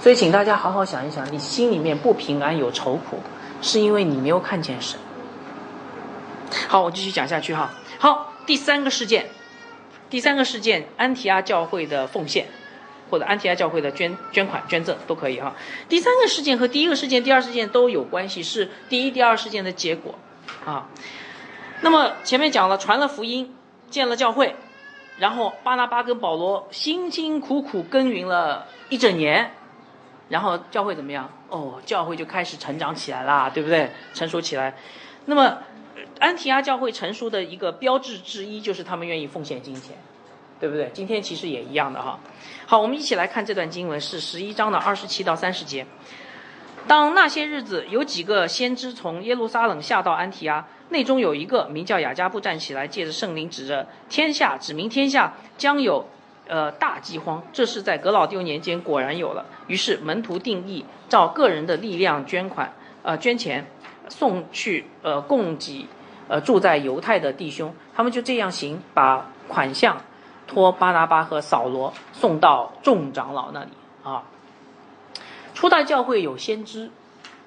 [0.00, 3.20] 所以，请大家好好想一想，你心里面不平安、有愁苦，
[3.62, 4.98] 是因为你没有看见神。
[6.66, 7.70] 好，我继续讲下去哈。
[8.00, 9.26] 好，第三个事件，
[10.10, 12.46] 第三个事件，安提阿教会的奉献，
[13.10, 15.54] 或者安提阿教会的捐捐款、捐赠都可以哈。
[15.88, 20.14] 第三个事件和第一个事件、第二事件都有关系，是第一、第二事件的结果
[20.64, 20.88] 啊。
[21.80, 23.54] 那么前面讲了，传了福音，
[23.90, 24.56] 建了教会。
[25.18, 29.50] 然后巴拿巴跟保罗辛辛苦苦耕耘了一整年，
[30.28, 31.28] 然后教会怎么样？
[31.48, 33.90] 哦，教会就开始成长起来啦，对不对？
[34.14, 34.76] 成熟起来。
[35.24, 35.58] 那么
[36.20, 39.96] 安提阿教会成熟的一个标志之一，就是他们愿意奉献金钱，
[40.60, 40.90] 对不对？
[40.92, 42.18] 今天其实也一样的哈。
[42.66, 45.86] 好，我们一起来看这段经文，是十一章的二十七到三十节。
[46.86, 50.66] 当那些日子，有几个先知从耶路撒冷下到安提阿。
[50.90, 56.08] 内中有一个名叫雅加布站起来，借着圣灵指着天下，指明天下将有，
[56.46, 57.42] 呃大饥荒。
[57.52, 59.44] 这是在格老丢年间果然有了。
[59.66, 63.66] 于是门徒定义，照个人的力量捐款，呃捐钱，
[64.08, 65.86] 送去呃供给，
[66.26, 70.00] 呃住在犹太的弟兄，他们就这样行，把款项
[70.48, 73.70] 托巴拿巴和扫罗送到众长老那里
[74.02, 74.24] 啊。
[75.54, 76.90] 初代教会有先知，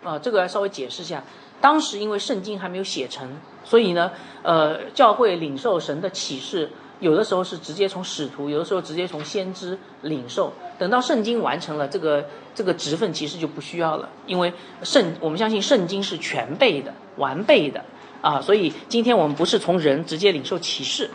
[0.04, 1.24] 啊，这个要稍微解释一下。
[1.60, 4.12] 当时因为圣经还没有写成，所以呢，
[4.44, 10.52] 呃，教会领受神的启示，有的时候是直接从使徒，有的时候直接从先知领受。
[10.80, 17.86] 等到圣经完成了，这个这个职分其实就不需要了，因为圣我们相信圣经是全备的、完备的
[18.22, 21.12] 啊，所以今天我们不是从人直接领受启示，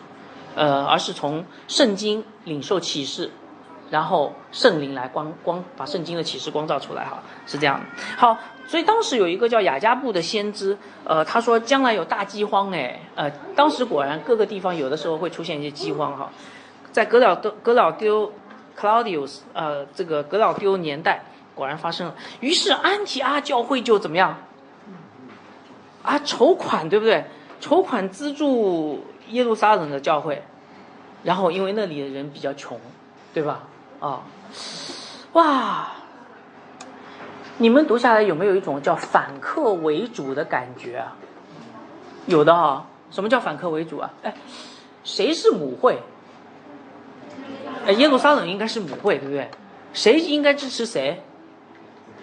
[0.57, 3.31] 呃，而是从圣经领受启示。
[3.89, 7.87] 然后圣灵来光光把圣经的启示光照出来哈，是这样的。
[8.17, 16.33] 好，所以当时有一个叫雅加布的先知，呃，他说将来有大饥荒哎，呃，当时果然各个地方有的时候会出现一些饥荒哈，
[16.91, 18.33] 在格老丢格老丢
[18.77, 21.23] Claudius 呃这个格老丢年代
[21.55, 24.37] 果然发生了，于是安提阿教会就怎么样？
[26.03, 27.25] 啊，筹款对不对？
[27.61, 30.43] 筹款资助耶路撒冷的教会，
[31.23, 32.81] 然后因为那里的人比较穷，
[33.35, 33.65] 对吧？
[34.01, 34.23] 啊，
[35.33, 35.89] 哇！
[37.59, 41.17] 你们读下来有没有一种叫反客为主的感觉啊？
[42.27, 42.87] 有的哈。
[43.11, 44.11] 什么叫反客为主啊？
[44.23, 44.35] 哎，
[45.05, 46.03] 谁是母会？
[47.87, 49.49] 哎，耶路撒冷应该是母会，对不对？
[49.93, 51.23] 谁应该支持谁？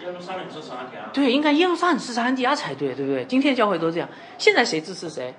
[0.02, 1.08] 耶路撒冷支持安提阿。
[1.12, 3.24] 对，应该耶路撒冷支持安提阿才对，对不对？
[3.24, 4.08] 今天教会都这样。
[4.38, 5.34] 现在谁支持谁？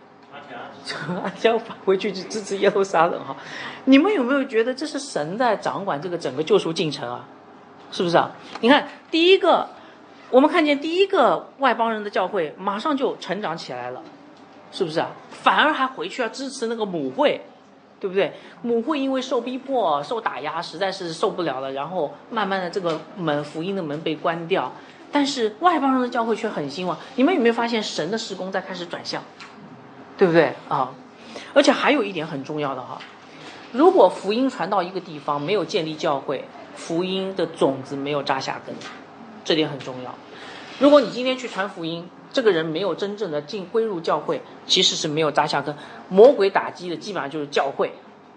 [1.24, 3.36] 安提阿返回去去支持耶路撒冷哈。
[3.86, 7.26] 你们有没有觉得这是神在掌管这个整个救赎进程啊？
[7.92, 8.32] 是不是啊？
[8.62, 9.70] 你看第一个，
[10.30, 14.02] 我们看见第一个外邦人的教会马上就成长起来了，
[14.72, 15.12] 是不是啊？
[15.30, 17.42] 反而还回去要支持那个母会，
[18.00, 18.34] 对不对？
[18.64, 24.72] 母会因为受逼迫、受打压，实在是受不了了，然后慢慢的这个门福音的门被关掉。
[25.12, 26.98] 但是外邦人的教会却很兴旺。
[27.16, 29.24] 你们有没有发现神的施工在开始转向？
[30.17, 30.93] 对不对啊？
[31.54, 32.99] 而且还有一点很重要的哈。
[33.71, 38.75] 如果福音传到一个地方没有建立教会，福音的种子没有扎下根，
[39.43, 40.15] 这点很重要。
[40.80, 45.75] 如果你今天去传福音，这个人没有真正的进归入教会，其实是没有扎下根。
[46.10, 47.93] 魔鬼打击的基本上就是教会，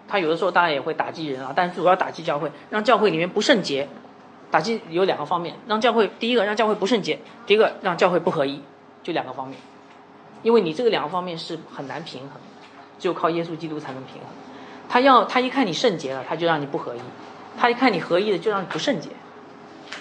[0.07, 3.87] 他有的时候当然也会打击人啊，但主要打击教会，让教会里面不圣洁。
[4.51, 8.61] 打击有两个方面，让教会第一个让教会不圣洁，第一个让教会不合一，
[9.03, 9.57] 就两个方面。
[10.41, 12.31] 因为你这个两个方面是很难平衡，
[12.97, 14.23] 只有靠耶稣基督才能平衡。
[14.87, 16.99] 他要他一看你圣洁了，他就让你不合一；
[17.57, 19.09] 他一看你合一的，就让你不圣洁。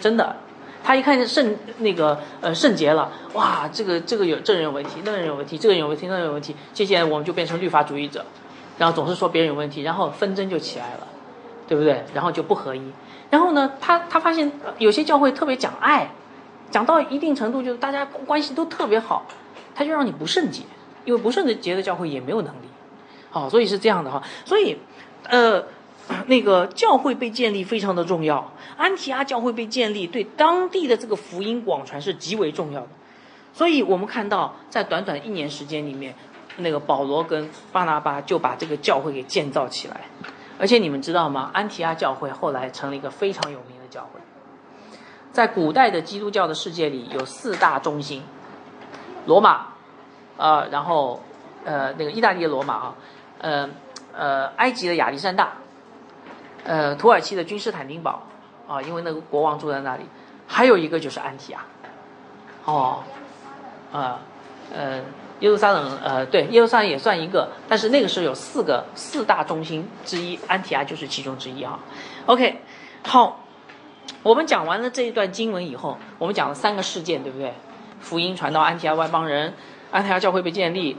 [0.01, 0.37] 真的，
[0.83, 8.24] 他一看圣那个呃圣洁了，哇，这个这个有这人有问题，那人有问题，这个人有问题，那人有问题，接下来我们就变成律法主义者，
[8.79, 11.07] 然后总是说别人有问题，然后纷争就起来了，
[11.66, 12.05] 对不对？
[12.14, 12.92] 然后就不合一。
[13.29, 16.11] 然后呢，他他发现有些教会特别讲爱，
[16.70, 19.27] 讲到一定程度，就是大家关系都特别好，
[19.78, 20.64] 他就让你不圣洁，
[21.04, 22.66] 因为不圣洁的教会也没有能力。
[23.30, 24.76] 好，所以是这样的哈，所以，
[25.28, 25.64] 呃，
[26.26, 32.88] 那个教会被建立非常的重要，安提阿教会被建立对当地的这个福音广传是极为重要的，
[33.52, 36.12] 所以我们看到在短短一年时间里面，
[36.56, 40.00] 那个保罗跟巴拿巴就把这个教会给建造起来，
[40.58, 41.50] 而且你们知道吗？
[41.52, 44.18] 安提阿教会后来成了一个非常有名的教会，
[45.32, 48.22] 在古代的基督教的世界里有四大中心，
[49.26, 49.66] 罗马，
[50.37, 51.20] 呃，然后
[51.64, 52.94] 呃那个意大利的罗马啊。
[53.40, 53.68] 呃
[54.12, 55.52] 呃，埃及的亚历山大，
[56.64, 58.24] 呃，土耳其的君士坦丁堡，
[58.66, 60.02] 啊，因为那个国王住在那里，
[60.44, 61.61] 还有一个就是安提亚，
[62.64, 63.04] 哦，
[63.92, 64.18] 啊，
[64.74, 64.96] 呃，
[65.38, 71.78] 耶路撒冷，呃，对，耶路撒冷也算一个，但是那个时候有四个四大中心之一，安提亚就是其中之一啊。
[72.26, 72.61] OK，
[73.04, 73.44] 好，
[74.24, 77.54] 我们讲完了这一段经文以后，我们讲了三个事件，对不对？
[78.00, 79.54] 福音传到安提亚外邦人，
[79.90, 80.96] 安提亚教会被建立。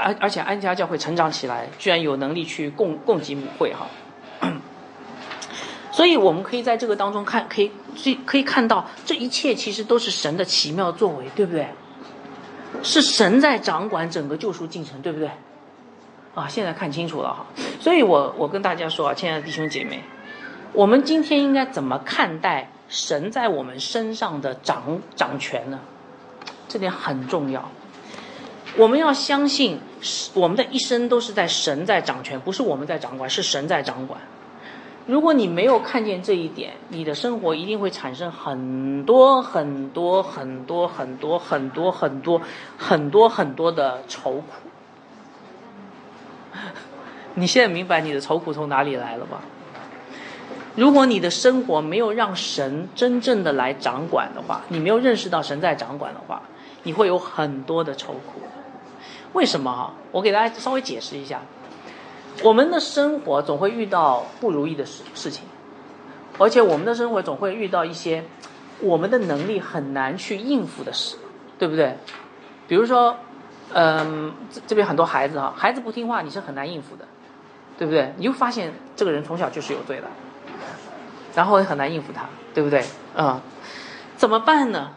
[0.00, 3.88] 而而且安家教会成长起来，居然有能力去供供给母会哈，
[5.90, 11.66] 所以我们可以在这个当中看，可以这可以看到这一切其实都是神的奇妙作为，对不对？
[12.84, 15.28] 是神在掌管整个救赎进程，对不对？
[16.36, 17.44] 啊，现在看清楚了哈。
[17.80, 20.00] 所以我我跟大家说啊，亲爱的弟兄姐妹，
[20.74, 25.80] 我们今天应该怎么看待神在我们身上的掌掌权呢？
[26.68, 27.68] 这点很重要。
[28.76, 29.80] 我们要相信，
[30.34, 34.20] 我们的一生都是在神在掌权，不是我们在掌管，是神在掌管。
[35.06, 42.42] 如果你没有看见这一点，你的生活一定会产生很多很多很多很多很多很多
[42.76, 44.44] 很多很多的愁苦。
[47.34, 49.40] 你现在明白你的愁苦从哪里来了吧？
[50.76, 56.42] 如果你的生活没有让神真正的来掌管的话，你没有认识到神在掌管的话，
[56.88, 58.40] 你会有很多的愁苦。
[59.34, 59.92] 为什么哈？
[60.10, 61.42] 我给大家稍微解释一下。
[62.42, 65.44] 我们的生活总会遇到不如意的事事情，
[66.38, 68.24] 而且我们的生活总会遇到一些
[68.80, 71.18] 我们的能力很难去应付的事，
[71.58, 71.98] 对不对？
[72.66, 73.18] 比如说，
[73.74, 77.04] 嗯，这这边很多孩子哈，孩子不听话，你是很难应付的，
[77.76, 78.14] 对不对？
[78.16, 80.06] 你就发现这个人从小就是有罪的，
[81.34, 82.82] 然后也很难应付他，对不对？
[83.14, 83.42] 啊、
[84.16, 84.92] 怎么办呢？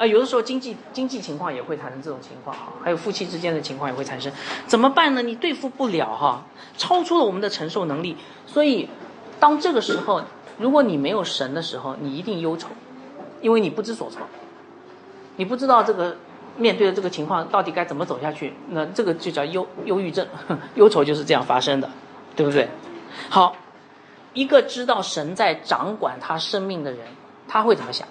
[0.00, 4.32] 啊，有的时候经济经济情况也会产生这种情况哈，还有夫妻之间的情况也会产生，
[4.66, 5.20] 怎么办呢？
[5.20, 6.46] 你对付不了哈，
[6.78, 8.88] 超出了我们的承受能力，所以
[9.38, 10.22] 当这个时候，
[10.56, 12.68] 如果你没有神的时候，你一定忧愁，
[13.42, 14.22] 因为你不知所措，
[15.36, 16.16] 你不知道这个
[16.56, 20.26] 面对的这个情况到底该怎么走下去，那这个就叫忧忧郁症，
[20.76, 21.90] 忧愁就是这样发生的，
[22.34, 22.70] 对不对？
[23.28, 23.54] 好，
[24.32, 27.00] 一个知道神在掌管他生命的人，
[27.46, 28.08] 他会怎么想？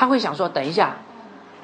[0.00, 0.96] 他会想说：等一下，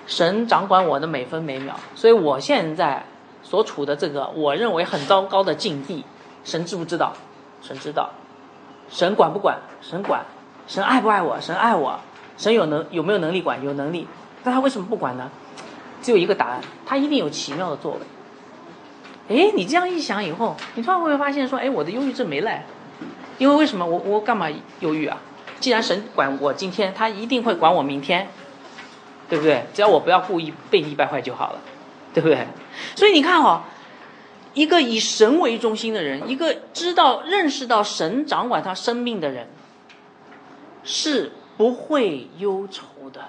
[0.06, 3.02] 神掌管我的每分每秒，所以我现在
[3.42, 6.04] 所处的这个我认为很糟糕的境地，
[6.44, 7.14] 神知不知道？
[7.62, 8.10] 神知道。
[8.90, 9.56] 神管不管？
[9.80, 10.22] 神管。
[10.66, 11.40] 神爱不爱我？
[11.40, 11.98] 神爱我。
[12.36, 13.64] 神有能有没有能力管？
[13.64, 14.06] 有能力。
[14.44, 15.30] 但他为什么不管呢？
[16.02, 18.00] 只有一个答案，他一定有奇妙的作为。
[19.34, 22.66] 哎，你这样一想以后，你突然会发现说，哎，我的忧郁症没来，
[23.38, 24.46] 因为为什么我我干嘛
[24.80, 25.16] 忧郁啊？
[25.60, 28.28] 既然神管我今天，他一定会管我明天，
[29.28, 29.64] 对不对？
[29.72, 31.58] 只要我不要故意背逆败坏就好了，
[32.12, 32.46] 对不对？
[32.94, 33.62] 所以你看哦，
[34.54, 39.48] 一个以神为中心的人，一个知道认识到神掌管他生命的人，
[40.84, 43.20] 是不会忧愁的。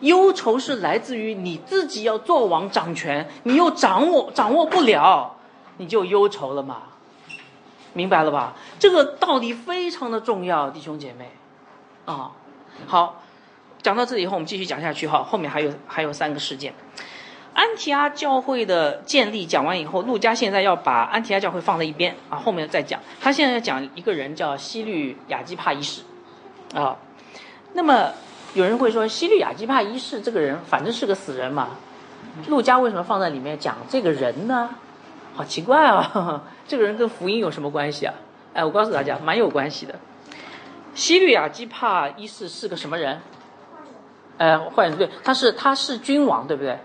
[0.00, 5.36] 忧愁是来自于你自己要做王掌权，你又掌握掌握不了，
[5.78, 6.82] 你就忧愁了嘛。
[7.96, 8.54] 明白了吧？
[8.78, 11.30] 这个道理非常的重要，弟兄姐妹，
[12.04, 12.30] 啊，
[12.86, 13.22] 好，
[13.80, 16.74] 讲到这里以后，我们继续讲下去哈，后面还有还有三个事件。
[17.54, 23.00] 安提阿教会的建立讲完以后，陆家现在要把安提阿教会放在一边啊，后面再讲。
[23.18, 26.02] 他现在要讲一个人叫西律亚基帕一世，
[26.74, 26.98] 啊，
[27.72, 28.12] 那么
[28.52, 31.70] 有人会说，西律亚基帕一世这个人反正是个死人嘛，
[32.48, 34.68] 陆家为什么放在里面讲这个人呢？
[35.36, 36.42] 好奇怪啊！
[36.66, 38.14] 这个人跟福音有什么关系啊？
[38.54, 39.94] 哎，我告诉大家，蛮有关系的。
[40.94, 43.20] 西律亚基帕一世是个什么人？
[44.38, 46.78] 呃，坏人对，他是他是君王，对不对？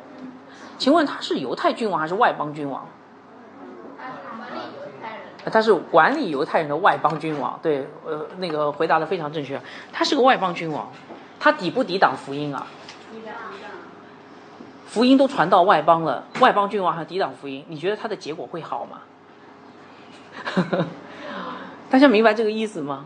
[0.78, 2.86] 请问他是犹太君王还是外邦君王？
[5.46, 7.58] 他是管理犹太人的外邦君王。
[7.64, 9.60] 对，呃，那个回答的非常正确。
[9.94, 10.92] 他是个外邦君王，
[11.40, 12.68] 他抵不抵挡福音啊？
[14.92, 18.98] 福音都传到外邦了，外邦君王还抵挡福音，你觉得他的结果会好吗？
[21.90, 23.06] 大家明白这个意思吗？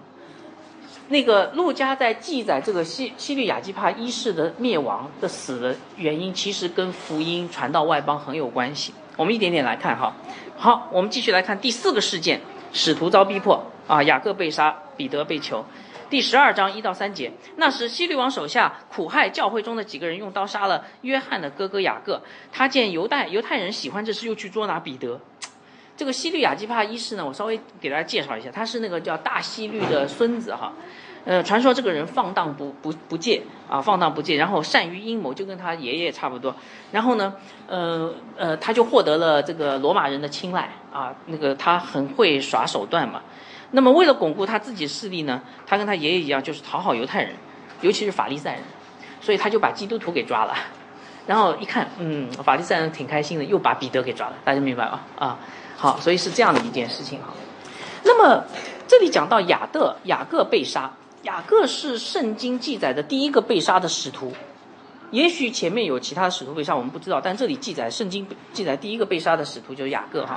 [1.09, 8.91] 那个陆家在记载这个西西律亚基帕一世的灭亡的死的原因，其实跟福音传到外邦很有关系。
[9.15, 10.11] 我们一点点来看哈。
[10.57, 12.41] 好，我们继续来看第四个事件：
[12.73, 15.63] 使徒遭逼迫啊，雅各被杀，彼得被囚。
[16.09, 22.21] 第十二章一到三节，那时希律王手下苦害教会中的几个人，用刀杀了约翰的哥哥雅各。
[22.51, 25.19] 他见犹太犹太人喜欢这事，又去捉拿彼得。
[25.97, 30.73] 这个西律亚基帕一世呢，我稍微给大家介绍一下，他是那个叫大希律的孙子哈。
[31.25, 36.55] 呃，传说这个人放荡不不不戒啊，放荡不戒，然后善于阴谋，就跟他爷爷差不多。
[36.91, 37.33] 然后呢，
[37.67, 43.23] 呃呃，他就获得了这个罗马人的青睐啊，那个他很会耍手段嘛。
[43.75, 47.33] 那么为了巩固他自己势力呢，他跟他爷爷一样，就是讨好犹太人，
[47.81, 48.61] 尤其是法利赛人，
[49.19, 50.55] 所以他就把基督徒给抓了。
[51.27, 54.33] 然后一看，嗯，法利赛人挺开心的，又把彼得给抓了。
[54.45, 55.03] 大家明白吧？
[55.19, 55.38] 啊，
[55.75, 57.33] 好，所以是这样的一件事情哈。
[58.03, 58.45] 那么
[58.88, 60.89] 这里讲到雅各，雅各被杀。
[61.23, 64.31] 雅各是圣经记载的第一个被杀的使徒，
[65.11, 67.21] 也许前面有其他使徒被杀，我们不知道。
[67.21, 70.35] 但这里记载，圣经记载第一个被杀的使徒就是雅各哈。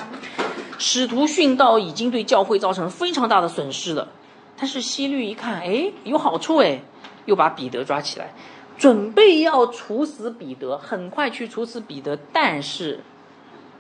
[0.79, 4.09] 使徒殉道已经对教会造成非常大的损失了，
[4.57, 6.81] 但是希律一看，哎，有好处哎，
[7.25, 8.33] 又把彼得抓起来，
[8.77, 12.17] 准备要处死彼得，很快去处死彼得。
[12.33, 13.01] 但是，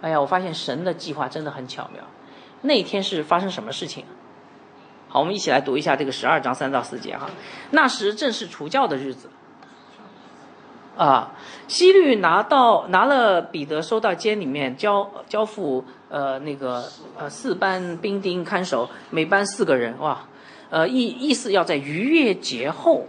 [0.00, 2.02] 哎呀，我发现神的计划真的很巧妙。
[2.62, 4.04] 那天是发生什么事情？
[5.08, 7.30] 好，我们一起来读一下这个十二章三到四节哈。
[7.70, 9.30] 那时正是除教的日子，
[10.98, 11.30] 啊，
[11.68, 16.84] 希律拿到拿了彼得，收到监里面交交付呃那个
[17.16, 20.26] 呃四班兵丁看守，每班四个人哇，
[20.70, 23.06] 呃意意思要在逾越节后，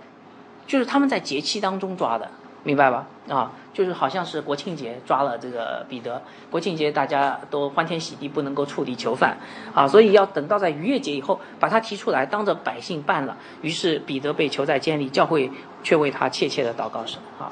[0.67, 2.29] 就是他们在节期当中抓的，
[2.61, 3.07] 明白吧？
[3.27, 6.21] 啊，就是好像是国庆节抓了这个彼得，
[6.51, 9.37] 国庆节大家都欢天喜地，不能够处理囚犯
[9.73, 13.35] 啊，所以要等到在逾越节以后把他提出来，当着百姓办了。
[13.63, 15.51] 于是彼得被囚在监里，教会
[15.83, 17.51] 却为他切切的祷告神啊。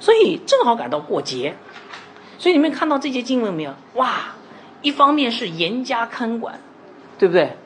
[0.00, 1.56] 所以正好赶到过节，
[2.38, 3.74] 所以你们看到这些经文没有？
[3.94, 4.34] 哇，
[4.82, 6.60] 一方面是严加看管，
[7.18, 7.56] 对不对？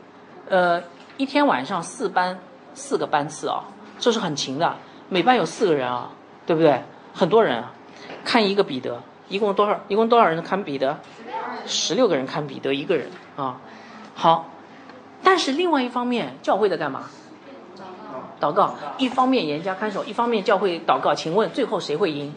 [0.48, 0.82] 呃，
[1.16, 2.38] 一天晚上四班
[2.74, 3.64] 四个班次啊，
[3.98, 4.76] 这是很勤的，
[5.08, 6.10] 每班有四个人啊，
[6.46, 6.82] 对不对？
[7.12, 7.72] 很多人啊，
[8.24, 9.80] 看一个彼得，一共多少？
[9.88, 10.98] 一共多少人看彼得？
[11.66, 13.60] 十六个人看彼得一个人啊。
[14.14, 14.48] 好，
[15.22, 17.04] 但是另外一方面，教会在干嘛？
[18.40, 18.74] 祷告。
[18.98, 21.14] 一方面严加看守，一方面教会祷告。
[21.14, 22.34] 请问最后谁会赢？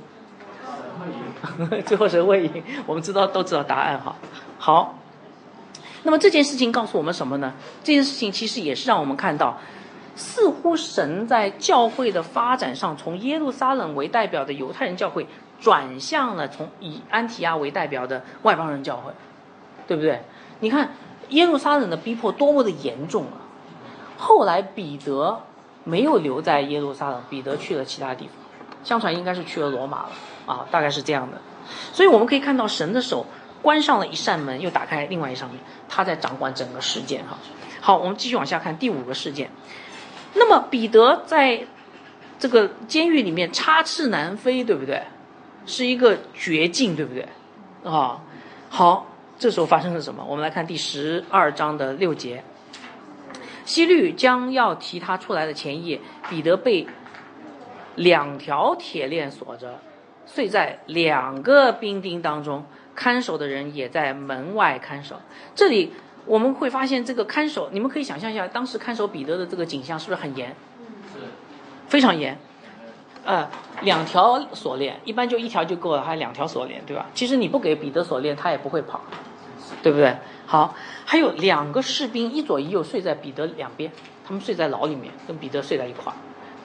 [1.86, 2.64] 最后谁会赢？
[2.86, 4.16] 我们知道都知道答案哈。
[4.60, 4.95] 好，
[6.04, 7.54] 那么这件事情告诉我们什么呢？
[7.84, 9.58] 这件事情其实也是让我们看到，
[10.16, 15.26] 似乎神在教会的发展上，从耶路撒冷为代表的犹太人教会，
[15.60, 19.12] 转向了从以安提阿为代表的外邦人教会，
[19.88, 20.22] 对不对？
[20.60, 20.91] 你看
[21.30, 23.41] 耶路撒冷的逼迫多么的严重啊！
[24.18, 25.41] 后来彼得
[25.84, 28.36] 没有留在耶路撒冷，彼得去了其他地方，
[28.84, 30.11] 相传应该是去了罗马了。
[30.47, 31.39] 啊，大概是这样的，
[31.93, 33.27] 所以我们可以看到神的手
[33.61, 35.57] 关上了一扇门，又打开另外一扇门，
[35.88, 37.38] 他在掌管整个事件哈。
[37.79, 39.51] 好，我们继续往下看第五个事件。
[40.34, 41.67] 那么彼得在
[42.39, 45.03] 这个监狱里面插翅难飞，对不对？
[45.67, 47.27] 是一个绝境，对不对？
[47.84, 48.19] 啊，
[48.69, 49.05] 好，
[49.38, 50.25] 这时候发生了什么？
[50.27, 52.43] 我们来看第十二章的六节。
[53.72, 55.97] 希律将要提他出来的前夜，
[56.30, 56.86] 彼得被
[57.95, 59.80] 两条铁链锁着。
[60.26, 65.15] 睡在两个兵丁当中，看守的人也在门外看守。
[65.55, 65.93] 这里
[66.26, 70.49] 我们会发现，这个看守，你们可以想象一下，当时看守彼得的这个景象是不是很严？
[71.13, 71.19] 是
[71.88, 72.38] 非常严。
[73.24, 73.49] 呃，
[73.84, 77.05] 两条锁链，一般就一条就够了，还有两条锁链，对吧？
[77.13, 78.99] 其实你不给彼得锁链，他也不会跑，
[79.82, 80.13] 对不对？
[80.52, 80.76] 好，
[81.06, 83.89] 还有两个士兵一左一右睡在彼得两边，
[84.26, 86.16] 他们睡在牢里面，跟彼得睡在一块儿。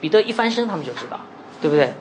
[0.01, 1.21] 彼得一翻身，他们就知道，
[1.61, 1.93] 对不对？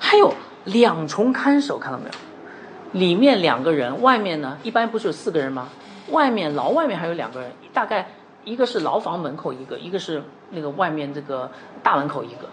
[0.00, 0.34] 还有。
[0.64, 3.00] 两重看守，看到没有？
[3.00, 4.58] 里面两个人，外面呢？
[4.62, 5.68] 一般不是有四个人吗？
[6.10, 8.08] 外面牢外面还有两个人，大概
[8.44, 11.50] 一个是牢房门口一个，一个是那个外面这个
[11.82, 12.48] 大门口一个，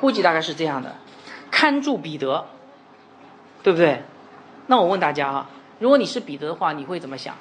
[0.00, 0.96] 估计大概是这样的，
[1.50, 2.46] 看住彼得，
[3.62, 4.02] 对不对？
[4.66, 7.36] 那我问大家啊，如果你是彼得的话，你会怎么想？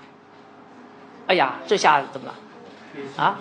[1.28, 2.34] 哎呀，这下怎么了？
[3.23, 3.38] 啊？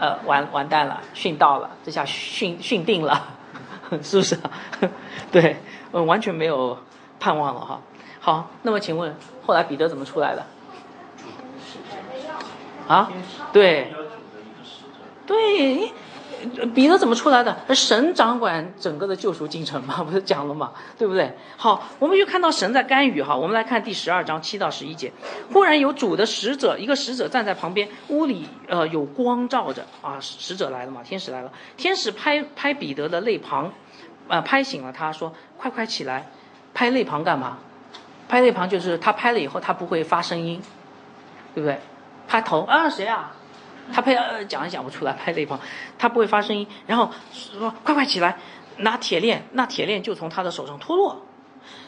[0.00, 3.22] 呃，完完蛋了，训到了，这下训训定了。
[4.02, 4.38] 是不是？
[5.32, 5.56] 对，
[5.92, 6.78] 嗯，完全没有
[7.18, 7.80] 盼望了哈。
[8.20, 9.14] 好，那么请问
[9.44, 10.46] 后来彼得怎么出来的？
[12.88, 13.10] 啊？
[13.52, 13.92] 对，
[15.26, 15.92] 对。
[16.74, 17.56] 彼得怎么出来的？
[17.74, 21.36] 神掌管整个的救赎进程嘛， 不是讲了嘛，对不对？
[21.56, 23.36] 好，我们就看到神在干预哈。
[23.36, 25.12] 我们来看第十二章七到十一节。
[25.52, 31.52] 忽然有主的使者，一个使者站在旁边，屋里呃有光照着啊，使者来了嘛，天使来了。
[31.76, 33.72] 天使拍拍彼得的肋旁，
[34.28, 36.30] 呃，拍醒了他，说：“快快起来！”
[36.72, 37.58] 拍肋旁干嘛？
[38.28, 40.62] 拍肋旁就是他拍了以后，他不会发声音，
[41.54, 41.80] 对不对？
[42.28, 43.32] 拍头啊，谁啊？
[43.92, 45.60] 他拍呃讲也讲不出来，拍了一旁，
[45.98, 46.66] 他不会发声音。
[46.86, 48.38] 然后说：“快快起来，
[48.78, 51.22] 拿铁链。”那铁链就从他的手上脱落。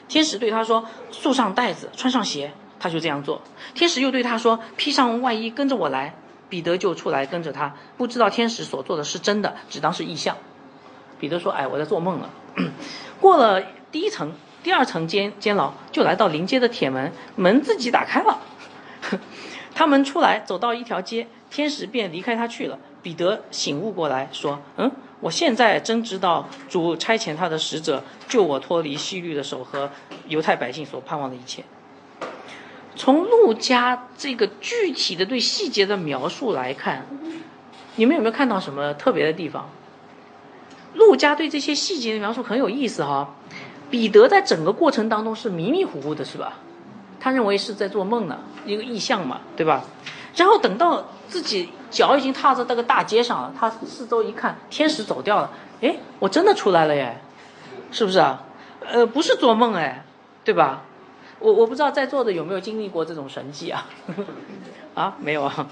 [0.08, 3.42] 天使对他说：“束上带子，穿上鞋。”他就这样做。
[3.74, 6.14] 天使又对他说：“披上外衣，跟着我来。”
[6.50, 10.36] 彼得就出来跟着他，不知道天使所做的是真的，只当是异象。
[11.18, 12.28] 彼得说：“哎，我在做梦了。”
[13.20, 18.40] 过了第一层、第二层监监牢，就来到临街的铁门，门自己打开了。
[19.74, 21.28] 他们出来，走到一条街。
[21.52, 22.78] 天使便离开他去了。
[23.02, 24.90] 彼得醒悟过来，说：“嗯，
[25.20, 29.90] 我现在真知道主差遣他的使者救我脱离西律的手和
[30.28, 31.62] 犹太百姓所盼望的一切。”
[32.96, 37.06] 从路家这个具体的对细节的描述来看，
[37.96, 39.68] 你们有没有看到什么特别的地方？
[40.94, 43.34] 路家对这些细节的描述很有意思哈。
[43.90, 46.58] 彼得在整个过程当中是迷迷糊糊的，是吧？
[47.18, 49.84] 他认为是在做梦呢，一个意象嘛，对吧？
[50.34, 57.20] 然后等到自己脚已经踏在那个大街上了，他四周一看，天使走掉了，哎，我真的出来了耶，
[57.90, 58.44] 是不是啊？
[58.80, 60.04] 呃，不是做梦哎，
[60.44, 60.82] 对吧？
[61.38, 63.86] 我我不知道在座的有没有经历过这种神迹啊？
[64.94, 65.66] 啊，没有啊。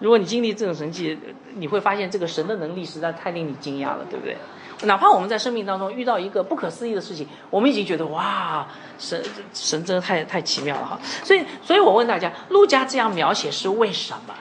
[0.00, 1.18] 如果你经历这种神迹，
[1.54, 4.36] 你会发现这个神的能力实在太令你惊讶了，对不对？
[4.82, 8.66] 哪怕我们在生命当中遇到一个不可思议的事情，我们已经觉得哇，
[8.98, 9.22] 神
[9.54, 10.98] 神真的太太奇妙了哈。
[11.22, 14.34] 所以，所以我问大家，陆家这样描写是为什么？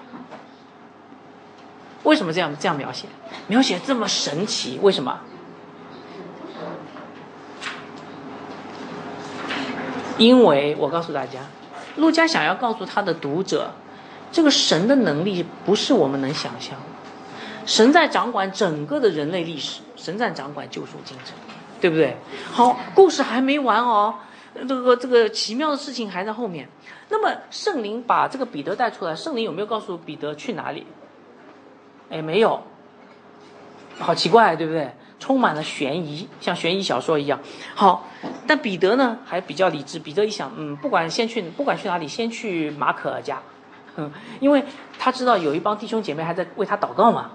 [2.03, 3.07] 为什么这样这样描写？
[3.47, 5.19] 描写这么神奇，为什么？
[10.17, 11.39] 因为我告诉大家，
[11.95, 13.71] 陆家想要告诉他的读者，
[14.31, 16.77] 这个神的能力不是我们能想象。
[17.65, 21.33] 神在掌管整个的人类历史，神战掌管救赎进程，
[21.79, 22.17] 对不对？
[22.51, 24.15] 好，故事还没完哦。
[24.67, 26.67] 这个这个奇妙的事情还在后面。
[27.07, 30.85] 那么圣灵把这个彼得带出来，圣灵有没有告诉彼得去哪里？
[32.09, 32.61] 哎，没有，
[33.97, 34.91] 好奇怪，对不对？
[35.19, 37.39] 充满了悬疑，像悬疑小说一样。
[37.75, 38.09] 好，
[38.45, 39.97] 但彼得呢还比较理智。
[39.97, 43.41] 彼得一想，嗯，不管先去，不管去哪里，先去马可尔家，
[43.95, 44.65] 嗯， 因为
[44.99, 47.31] 他知道有一帮弟兄姐妹还在为他祷告嘛。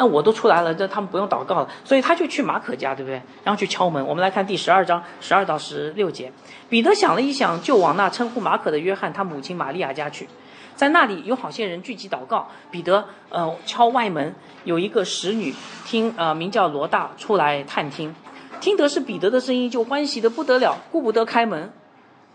[0.00, 3.20] 那我都出来了，这他们不用祷告了，所以他就去马可家，对不对？
[3.44, 4.02] 然后去敲门。
[4.06, 6.32] 我们来看第十二章十二到十六节。
[6.70, 10.26] 彼得想了一想，就往那称呼马可的约翰他母亲玛利亚家去。
[10.74, 12.48] 在那里有好些人聚集祷告。
[12.70, 14.34] 彼得呃敲外门，
[14.64, 18.14] 有一个使女听呃名叫罗大出来探听，
[18.58, 21.70] 听得是彼得的声音，就欢喜的不得了，顾不得开门，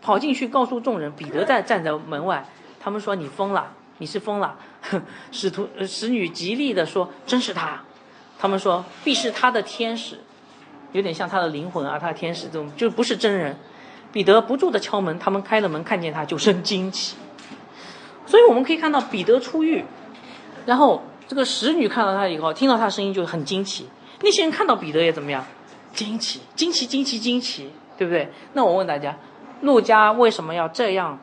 [0.03, 2.45] 跑进去告诉众人，彼得在站在门外。
[2.79, 4.57] 他们说你疯了，你是疯了。
[5.31, 7.81] 使徒使女极力的说真是他。
[8.37, 10.19] 他们说必是他的天使，
[10.91, 13.57] 有点像他的灵魂啊，他的天使这种就不是真人。
[14.11, 17.15] 彼得不住的敲门，他们开了门看见他就生惊奇。
[18.25, 19.83] 所以我们可以看到彼得出狱，
[20.65, 23.87] 然后这个使女看到他以后，听到他声音就很惊奇。
[24.21, 25.45] 那些人看到彼得也怎么样？
[25.93, 28.31] 惊奇，惊奇，惊奇，惊奇，对不对？
[28.53, 29.17] 那我问大家，
[29.61, 31.19] 陆家为什么要这样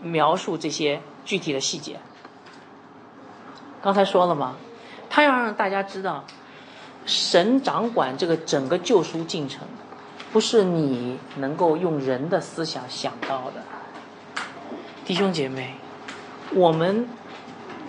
[0.00, 2.00] 描述这些具体的细节？
[3.82, 4.56] 刚才说了吗？
[5.10, 6.24] 他要让大家知道，
[7.04, 9.68] 神掌管这个整个救赎进程，
[10.32, 13.62] 不是你能够用人的思想想到的，
[15.04, 15.74] 弟兄姐妹。
[16.54, 17.06] 我们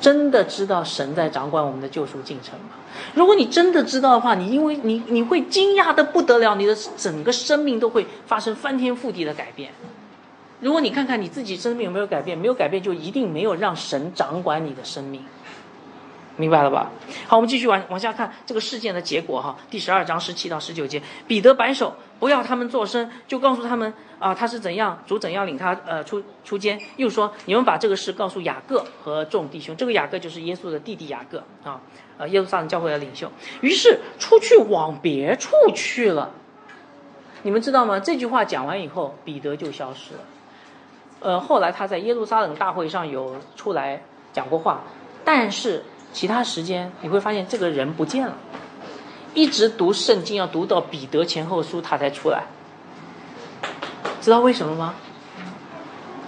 [0.01, 2.71] 真的知道神在掌管我们的救赎进程吗？
[3.13, 9.71] 如果你真的知道的话，你因为你你会惊讶的不得了，你的整个生命都会发生翻天覆地的改变。
[10.61, 15.23] 如果你看看你自己生命有没有改变，没有改变就一定没有让神掌管你的生命。
[16.35, 16.89] 明白了吧？
[17.27, 19.57] 好，我们继续往往下看这个事件的结果哈。
[19.69, 29.75] 第十二章十七到十九节，彼得摆手不要他们作声，就告诉他们啊，他是怎样主怎样领他呃出出监，又说你们把这个事告诉雅各和众弟兄。
[29.75, 31.81] 这个雅各就是耶稣的弟弟雅各啊，
[32.17, 33.29] 呃耶路撒冷教会的领袖。
[33.59, 36.31] 于是出去往别处去了。
[37.43, 37.99] 你们知道吗？
[37.99, 40.19] 这句话讲完以后，彼得就消失了。
[41.21, 44.01] 呃，后来他在耶路撒冷大会上有出来
[44.33, 44.81] 讲过话，
[45.23, 45.83] 但是。
[46.11, 48.33] 其他时间你会发现这个人不见了，
[49.35, 52.45] 一直读圣经要读到彼得前后书他才出来，
[54.19, 54.95] 知道为什么吗？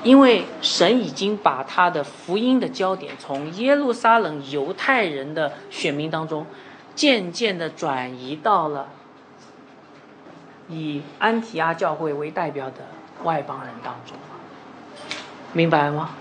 [0.04, 6.46] 因为神已经把他的福音的焦点从耶路撒冷犹太人的选民当中，
[6.94, 8.90] 渐渐的转移到了
[10.70, 12.86] 以安提阿教会为代表的
[13.24, 14.16] 外邦人当中，
[15.54, 16.12] 明白吗？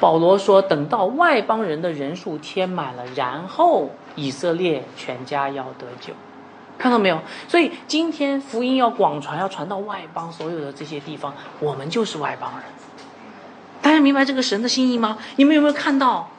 [0.00, 6.14] 保罗说：“等到外邦人的人数填满了，然后以色列全家要得救，
[6.78, 7.20] 看到没有？
[7.46, 12.64] 所以今天福音要广传，要传到外邦所有的这些地方，我们就是外邦人。
[13.82, 15.18] 大家明白这个神的心意吗？
[15.36, 16.30] 你们有没有看到，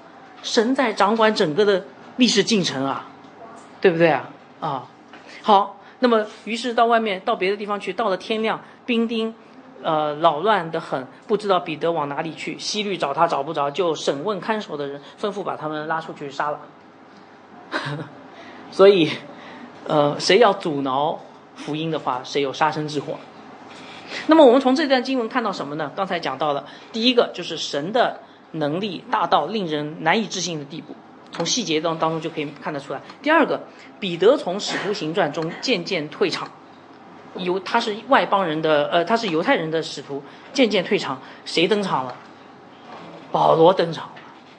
[0.41, 1.85] 神在掌管整个的
[2.17, 3.05] 历史进程啊？
[3.79, 4.27] 对不对啊？
[4.59, 4.87] 啊，
[5.43, 9.35] 好，那么于是到外面，到别的地方去，到了天亮，兵丁。”
[9.83, 12.57] 呃，扰乱的很，不知道彼得往哪里去。
[12.59, 16.59] 西律找他找不着，就审问看守的人，吩咐把他们拉出去杀了。
[18.71, 19.09] 所以，
[19.87, 21.19] 呃，谁要阻挠
[21.55, 23.17] 福音的话，谁有杀身之祸。
[24.27, 25.91] 那么，我们从这段经文看到什么呢？
[25.95, 28.19] 刚才讲到了，第一个就是神的
[28.51, 30.95] 能力大到令人难以置信的地步，
[31.31, 33.01] 从细节当当中就可以看得出来。
[33.21, 33.61] 第二个，
[33.99, 36.49] 彼得从使徒行传中渐渐退场。
[37.35, 40.21] 犹他是外邦人的，呃，他是犹太人的使徒，
[40.53, 42.15] 渐渐退场，谁登场了？
[43.31, 44.15] 保罗登场了，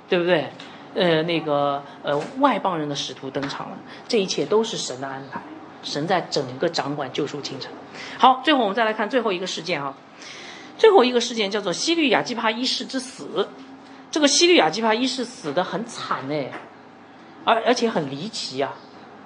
[0.08, 0.50] 对不对？
[0.94, 3.76] 呃，那个呃，外邦人的使徒登场了，
[4.08, 5.42] 这一切都是神的安排，
[5.82, 7.72] 神在整个掌管救赎进程。
[8.18, 9.94] 好，最后我们再来看最后一个事件啊，
[10.78, 13.48] 最后一个事件叫做西律亚基帕一世之死。
[14.10, 16.50] 这个西律亚基帕一世死的很惨哎，
[17.44, 18.72] 而而且很离奇呀。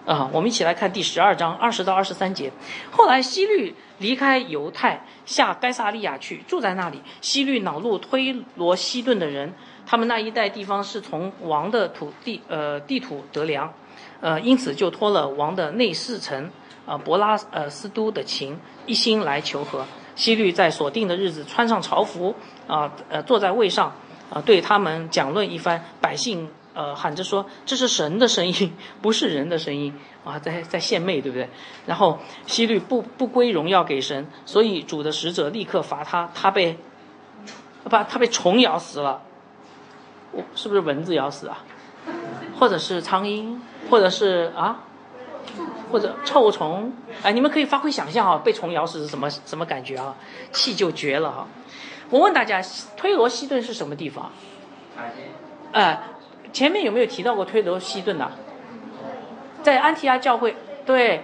[0.07, 2.52] 啊，我们一起来看第十二章二十到二十三节。
[2.92, 7.02] 后来西律离开犹太，下该萨利亚去，住在那里。
[7.20, 9.52] 西律恼怒推罗西顿的人，
[9.84, 13.74] 他们那一带地方是从王的土地呃地土得粮，
[14.20, 16.52] 呃，因此就托了王的内侍臣
[16.86, 19.84] 啊伯拉呃斯都的情，一心来求和。
[20.14, 22.32] 西律在所定的日子穿上朝服
[22.68, 23.92] 啊呃坐在位上
[24.30, 26.48] 啊对他们讲论一番，百姓。
[26.77, 31.49] 呃，喊着说这是神的声音，不是人的声音啊，在在献媚，对不对？
[31.87, 36.79] 然后希律不不归荣耀给神，所以主的使者立刻罚他，他被，
[37.85, 39.22] 把他被虫咬死了，
[40.33, 41.64] 我是不是蚊子咬死啊？
[42.59, 43.59] 或者是苍蝇，
[43.91, 44.85] 或者是啊，
[45.91, 50.14] 或者臭虫，哎，你们可以发挥想象啊，被虫咬死是什么什么感觉啊？
[50.53, 51.49] 气就绝了哈。
[52.11, 52.61] 我问大家，
[52.97, 54.31] 推罗西顿是什么地方？
[55.72, 56.01] 哎，
[56.57, 58.32] 前面有没有提到过推罗西顿的？
[59.62, 61.20] 在安提阿教会，对，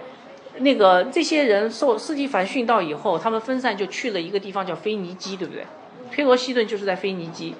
[0.59, 5.65] 那个这些人受斯蒂凡训道以后，他们分散就去了一个地方叫腓尼基，对不对？
[6.11, 7.55] 推罗西顿就是在腓尼基，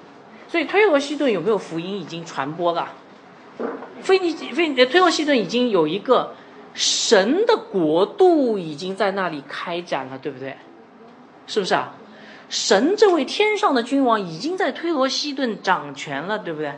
[0.48, 2.90] 所以推罗西顿有没有福音已经传播了？
[4.04, 6.36] 腓尼基、腓推罗西顿已经有一个。
[6.76, 10.58] 神的国度已经在那里开展了，对不对？
[11.48, 11.96] 是不是啊？
[12.50, 16.74] 神这位天上的君王已经在推罗西顿掌权了，对不对？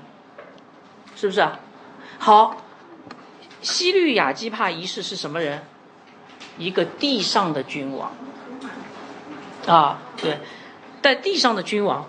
[1.15, 1.47] 是不是？
[2.17, 2.57] 好，
[3.61, 5.61] 西律亚基帕一世是什么人？
[6.57, 8.11] 一个地上的君王
[9.67, 10.39] 啊，对，
[11.01, 12.05] 在地上的君王，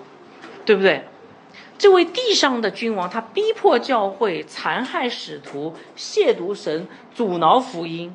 [0.65, 1.05] 对不对？
[1.79, 8.15] 这位地上的君王，他逼迫教会，残害使徒，亵渎神，阻挠福音。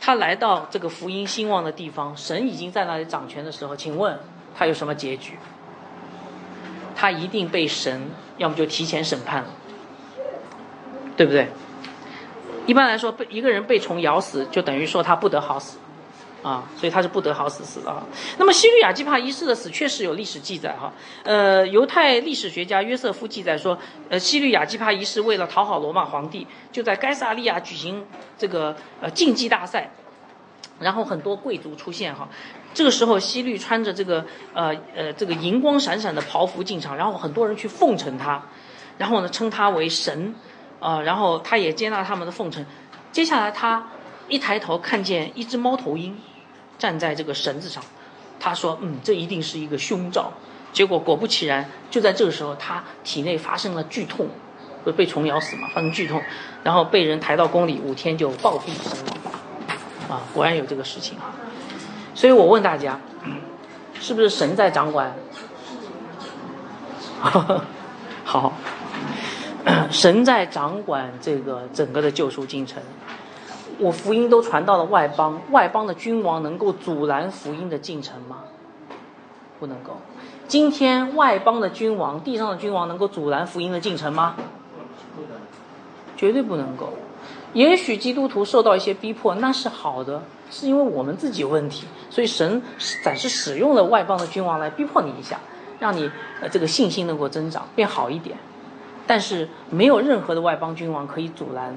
[0.00, 4.18] 他来到这个福音兴旺的地方，神已经在那里掌权的时候，请问
[4.56, 5.38] 他有什么结局？
[6.96, 9.48] 他一定被神，要么就提前审判了，
[11.20, 11.46] 对不对？
[12.64, 15.76] 一般来说，被一个人被虫咬死，就等于说他不得好死。
[16.42, 18.02] 啊，所以他是不得好死死的啊。
[18.38, 20.90] 那么西律亚基帕一世的死确实有历史记载哈。
[21.24, 28.06] 呃，犹太历史学家约瑟夫记载说，呃，西律亚基帕一世为了讨好罗马皇帝，就在该萨利亚举行
[28.38, 29.90] 这个呃竞技大赛，
[30.78, 32.26] 然后很多贵族出现哈。
[32.72, 38.42] 这个时候西律穿着这个呃呃这个银光闪闪的袍服进场，然后很多人去奉承他，
[38.96, 40.34] 然后呢称他为神，
[40.80, 42.66] 啊，然后他也接纳他们的奉承。
[43.12, 43.86] 接下来他
[44.28, 46.18] 一抬头看见一只猫头鹰。
[46.78, 47.84] 站在这个绳子上，
[48.40, 50.32] 他说：“嗯，这一定是一个凶兆。”
[50.72, 54.28] 结果果不其然，就在这个时候，他体内发生了剧痛，
[54.82, 56.22] 不被虫咬死嘛，发生剧痛，
[56.64, 59.16] 然后被人抬到宫里，五天就暴毙身亡。
[60.08, 61.36] 啊，果然有这个事情啊！
[62.14, 62.98] 所以我问大家，
[64.00, 65.14] 是不是神在掌管？
[68.24, 68.54] 好，
[69.90, 72.82] 神在掌管这个整个的救赎进程。
[73.78, 78.44] 我福音都传到了外邦，外邦的君王能够阻拦福音的进程吗？
[79.58, 79.96] 不能够。
[80.46, 84.36] 今天外邦的君王，地上的君王能够阻拦福音的进程吗？
[86.16, 86.92] 绝对不能够。
[87.54, 92.62] 也许基督徒受到一些逼迫，那是好的，是因为我们自己有问题，所以神
[93.02, 95.40] 暂时使用了外邦的君王来逼迫你一下，
[95.78, 96.10] 让你
[96.42, 98.36] 呃这个信心能够增长，变好一点。
[99.10, 101.76] 但是没有任何的外邦君王可以阻拦。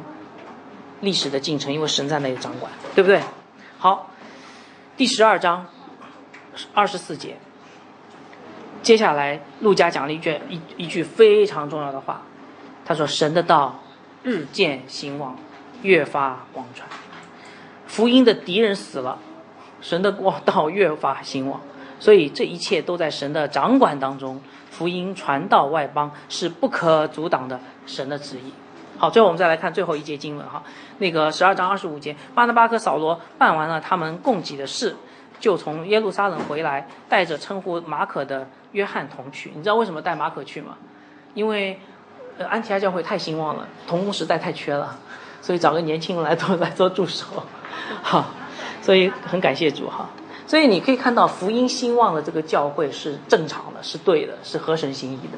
[1.02, 3.20] 历史的进程，因为神在那里掌管，对不对？
[3.80, 4.12] 好，
[4.96, 5.66] 第十二章
[6.76, 7.38] 二十四节，
[8.84, 12.22] 接下来陆家讲了一句一一句非常重要的话，
[12.86, 13.80] 他说：“神的道
[14.22, 15.36] 日渐兴旺，
[15.82, 16.88] 越发广传，
[17.88, 19.18] 福音的敌人死了，
[19.82, 21.60] 神的光道越发兴旺，
[22.00, 24.40] 所以这一切都在神的掌管当中，
[24.74, 28.52] 福音传到外邦是不可阻挡的，神的旨意。”
[28.98, 30.64] 好，最后我们再来看最后一节经文哈，
[31.00, 34.96] 那个十二章二十五节，巴拿巴克扫罗办完了他们供给的事，
[35.40, 39.52] 就从耶路撒冷回来，带着称呼马可的约翰同去。
[39.56, 40.78] 你知道为什么带马可去吗？
[41.34, 41.80] 因为，
[42.38, 44.96] 呃，安提阿教会太兴旺了，童工实在太缺了，
[45.42, 47.44] 所以找个年轻人来做 来做助手，
[48.02, 48.28] 好，
[48.82, 50.08] 所以很感谢主哈。
[50.46, 55.38] 所以你可以看到福音兴旺的这个教会是正常的，是对的，是合神心意的，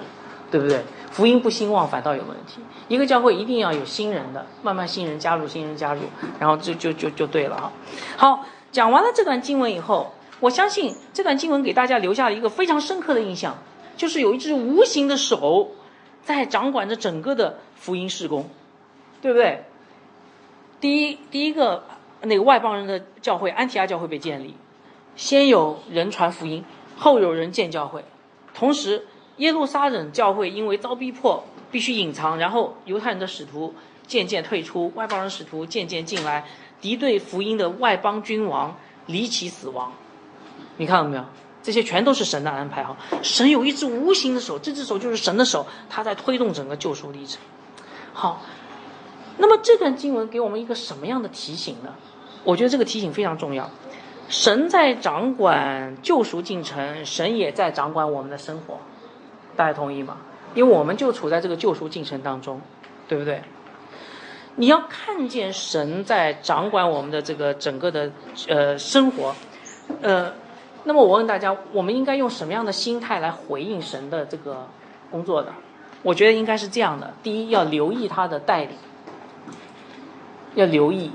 [0.51, 0.83] 对不对？
[1.11, 2.61] 福音不兴旺反倒有问题。
[2.87, 6.01] 一个教会一定要有新人的，慢慢新人加入，新人加入，
[6.39, 7.71] 然后就就就就对了哈。
[8.17, 13.57] 好，讲完了这段经文以后，我相信这段经文给大家留下了一个非常深刻的印象，
[13.95, 15.71] 就是有一只无形的手
[16.23, 18.49] 在掌管着整个的福音事工，
[19.21, 19.63] 对不对？
[20.81, 21.85] 第一，第一个
[22.21, 24.55] 那个外邦人的教会安提阿教会被建立，
[25.16, 26.63] 先有人传福音，
[26.97, 28.03] 后有人建教会，
[28.53, 29.07] 同时。
[29.38, 33.74] 耶路撒冷教会因为遭逼迫，必须隐藏，然后犹太人的使徒
[34.07, 36.45] 渐渐退出，外邦人使徒渐渐进来，
[36.80, 39.91] 敌对福音的外邦君王离奇死亡。
[40.78, 41.26] 你看到没有？
[41.61, 42.95] 这些全都是神的安排哈！
[43.22, 47.41] 神有一只无形的手，这只手就是神的手，他在推动整个救赎历程。
[48.13, 48.41] 好，
[49.38, 51.93] 那么这段经文给我们一个什么样的提醒呢？
[52.45, 53.70] 我觉得这个提醒非常重要。
[54.28, 58.80] 神在掌管救赎进程，神也在掌管我们的生活。
[59.55, 60.17] 大家同意吗？
[60.53, 62.61] 因为我们就处在这个救赎进程当中，
[63.07, 63.41] 对不对？
[64.55, 68.09] 你要看见神在掌管我们的这个整个的
[68.47, 69.36] 呃生活，
[70.01, 70.34] 呃，
[70.86, 74.67] 那么我问大家，我们应该用什么样的心态来回应神的这个
[75.11, 75.53] 工作的？
[76.03, 78.78] 我觉得应该是这样的：第一，要留意他的带领，
[80.55, 81.11] 要留意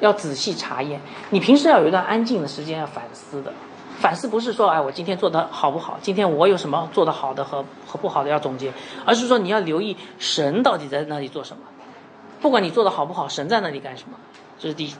[0.00, 1.00] 要仔细查验。
[1.30, 3.52] 你平时要有一段安静的时间要反思的。
[3.98, 5.98] 反思不是说，哎，我今天做的好不好？
[6.00, 8.72] 今天我有什么做的好的和和不好的要总结，
[9.04, 11.62] 而是说你要留意神到底在那里做什么。
[12.40, 14.16] 不管你做的好不好，神在那里干什么？
[14.58, 14.90] 这是第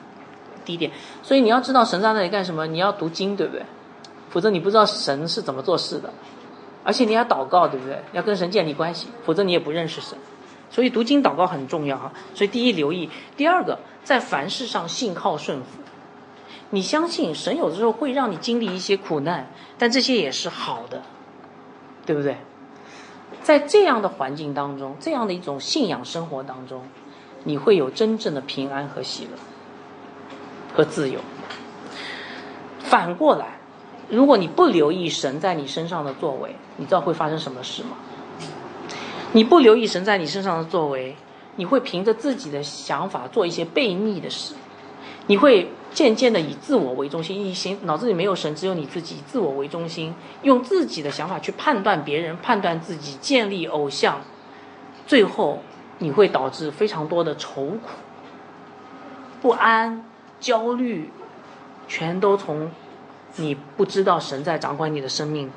[0.67, 0.91] 第一点。
[1.23, 3.65] 所以你要知道神在那里干什么，你要读经，对不对？
[4.29, 6.11] 否则你不知道神是怎么做事的。
[6.85, 7.99] 而且你要祷告，对不对？
[8.13, 10.19] 要跟神建立关系，否则你也不认识神。
[10.71, 12.13] 所以读经祷告很重要啊。
[12.35, 15.67] 所以第一留意，第二个在凡事上信靠顺服。
[16.71, 21.03] 你相信神有的时候会让你经历一些苦难，但这些也是好的，
[22.07, 22.37] 对不对？
[23.43, 26.83] 在这样的环境当中，这样的一种信仰生活当中，
[27.43, 29.31] 你会有真正的平安和喜乐
[30.75, 31.21] 和自由。
[32.79, 33.59] 反过来，
[34.09, 37.97] 如果你不留意神在你身上的作为，你知道会发生什么事吗？
[39.33, 41.17] 你不留意神在你身上的作为，
[41.57, 44.55] 你会凭着自己的想法做一些悖逆的事，
[45.27, 45.71] 你会。
[45.93, 54.21] 渐渐的以自我为中心，你心脑子里没有神，只有你自己，以自我为中心，用自己的想法去判断别人，判断自己，建立偶像，
[55.05, 55.61] 最后
[55.99, 57.89] 你会导致非常多的愁苦、
[59.43, 60.05] 不安、
[60.39, 61.11] 焦虑，
[61.89, 62.71] 全都从
[63.35, 65.51] 你不知道神在掌管你的生命，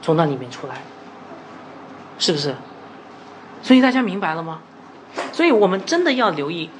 [0.00, 0.80] 从那里面出来，
[2.18, 2.54] 是不是？
[3.64, 4.60] 所以大家明白了吗？
[5.32, 6.70] 所以我们真的要留意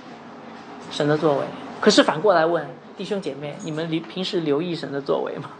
[0.92, 1.44] 神的作为。
[1.80, 2.64] 可是反过来问。
[2.96, 5.50] 弟兄姐妹，你们平平时留意神的作为吗？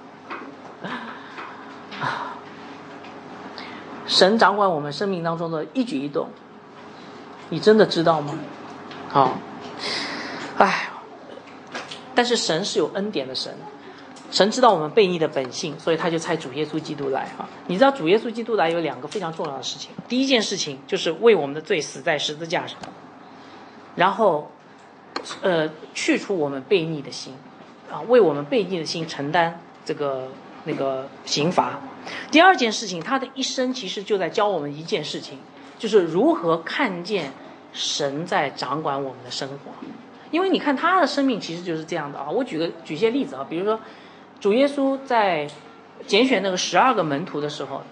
[4.06, 6.28] 神掌管我们生命当中的一举一动，
[7.48, 8.38] 你真的知道吗？
[9.08, 9.32] 好，
[10.58, 10.90] 哎，
[12.14, 13.52] 但是神是有恩典的神，
[14.35, 17.49] 神知道我们悖逆的本性，所以他就差主耶稣基督来啊。
[17.68, 22.76] 你知道主耶稣基督来有两个非常重要的事情，第一件事情就是为我们的罪死在十字架上，
[23.97, 24.51] 然后。
[25.41, 27.32] 呃，去除我们悖逆的心，
[27.91, 30.28] 啊，为我们悖逆的心承担这个
[30.64, 31.78] 那个刑罚。
[32.32, 35.39] 第二件事情，他的一生其实就在教我们一件事情，
[35.78, 37.32] 就是如何看见
[37.72, 39.70] 神在掌管我们的生活。
[40.32, 42.28] 因为你看他的生命其实就是这样的啊。
[42.28, 43.78] 我举个举些例子啊，比如说
[44.41, 45.49] 主耶稣在
[46.07, 47.82] 拣选那个十二个门徒的时候，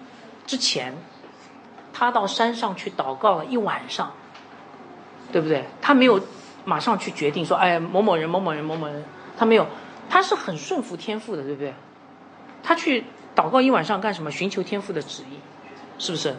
[0.47, 0.95] 之前
[1.93, 4.13] 他到山上去祷告了一晚上，
[5.33, 5.65] 对不对？
[5.81, 6.21] 他没有。
[6.65, 9.03] 马上去决定说，哎，某某人、某某人、某某人，
[9.37, 9.67] 他没有，
[10.09, 11.75] 他是很顺服天赋的，对不对？
[12.63, 13.03] 他去
[13.35, 14.31] 祷告一晚上干什么？
[14.31, 15.41] 寻求天赋的旨意，
[15.99, 16.37] 是不是？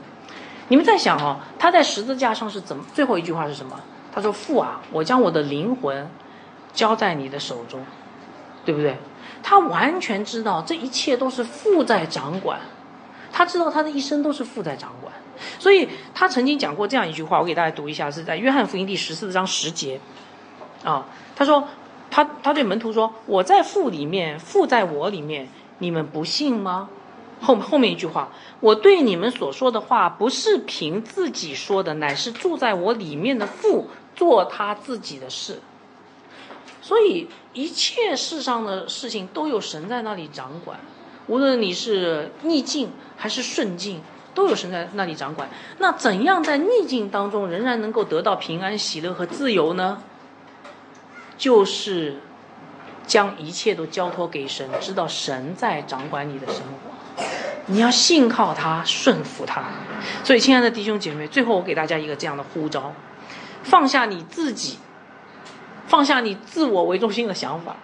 [0.69, 2.85] 你们在想哦，他在十字架上是怎么？
[2.93, 3.77] 最后一句话是什么？
[4.13, 6.09] 他说：“父啊，我将我的灵魂
[6.71, 7.85] 交在你的手中，
[8.63, 8.95] 对不对？”
[9.43, 12.59] 他完全知道这一切都是父在掌管，
[13.31, 15.13] 他知道他的一生都是父在掌管。
[15.59, 19.99] 所以他曾经讲过这样一句话，我给大家读一下，是在约翰福音第十四章十节，
[20.83, 21.67] 啊，他说，
[22.09, 26.89] 他他对门徒说：“我在父里面，父在我里面，你们不信吗？”
[27.41, 28.29] 后后面一句话，
[28.61, 35.59] 我对你们所说的话，不是凭自己说的，乃是住在我里面的父做他自己的事。
[36.81, 40.79] 所以一切世上的事情都有神在那里掌管，
[41.27, 44.01] 无论你是逆境还是顺境。
[44.35, 45.47] 都有神在那里掌管。
[45.77, 50.01] 那怎样在逆境当中仍然能够得到平安、喜乐和自由呢？
[51.37, 52.19] 就是
[53.05, 57.23] 将一切都交托给神，知道神在掌管你的生活。
[57.67, 59.65] 你要信靠他，顺服他。
[60.23, 62.91] 所以，亲爱的弟兄姐妹，最后我给大家一个这样的呼召：
[63.61, 64.79] 放下你自己，
[65.93, 67.75] 放下你自我为中心的想法，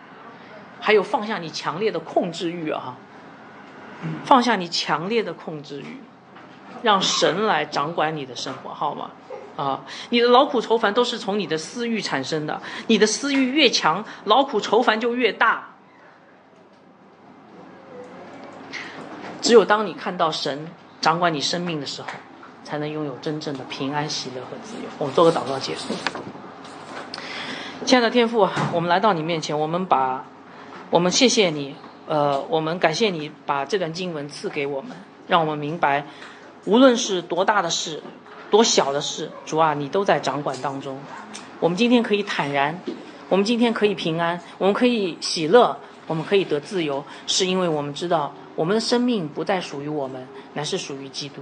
[0.79, 2.97] 还有放下你强烈的控制欲啊！
[4.25, 6.01] 放下你强烈的控制欲。
[6.81, 9.11] 让神来掌管你的生活，好吗？
[9.55, 12.59] 啊，你的劳苦愁烦都是从你的私欲产生的。
[12.87, 15.75] 你的私欲越强，劳苦愁烦就越大。
[19.39, 20.67] 只有当你看到神
[20.99, 22.07] 掌管你生命的时候，
[22.63, 24.89] 才能拥有真正的平安、喜乐和自由。
[24.97, 25.93] 我们做个祷告结束。
[27.85, 30.25] 亲爱的天父，我们来到你面前，我们把，
[30.89, 31.75] 我们谢谢你，
[32.07, 36.05] 呃，我们感谢你把这段经文赐给我们，让我们明白。
[36.65, 38.03] 无论是多大的事，
[38.51, 40.99] 多小的事，主啊，你都在掌管当中。
[41.61, 42.81] 我们今天可以坦然，
[43.29, 51.41] 我们今天可以平安，我们可以喜乐，我们可以得自由，是因为我们知道我们的生命不再属于我们，乃是属于基督。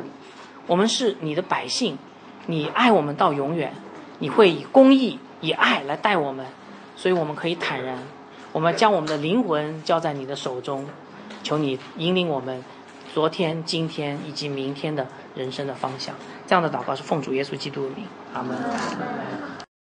[0.67, 1.97] 我们是你的百姓，
[2.45, 3.73] 你爱我们到永远，
[4.19, 6.45] 你会以公义、以爱来带我们，
[6.95, 7.97] 所以我们可以坦然。
[8.53, 10.85] 我们将我们的灵魂交在你的手中，
[11.43, 12.63] 求你引领我们。
[13.13, 16.13] 昨天、今天以及明天的人生的方向，
[16.45, 19.66] 这样的祷告是奉主耶稣基督的名，阿门。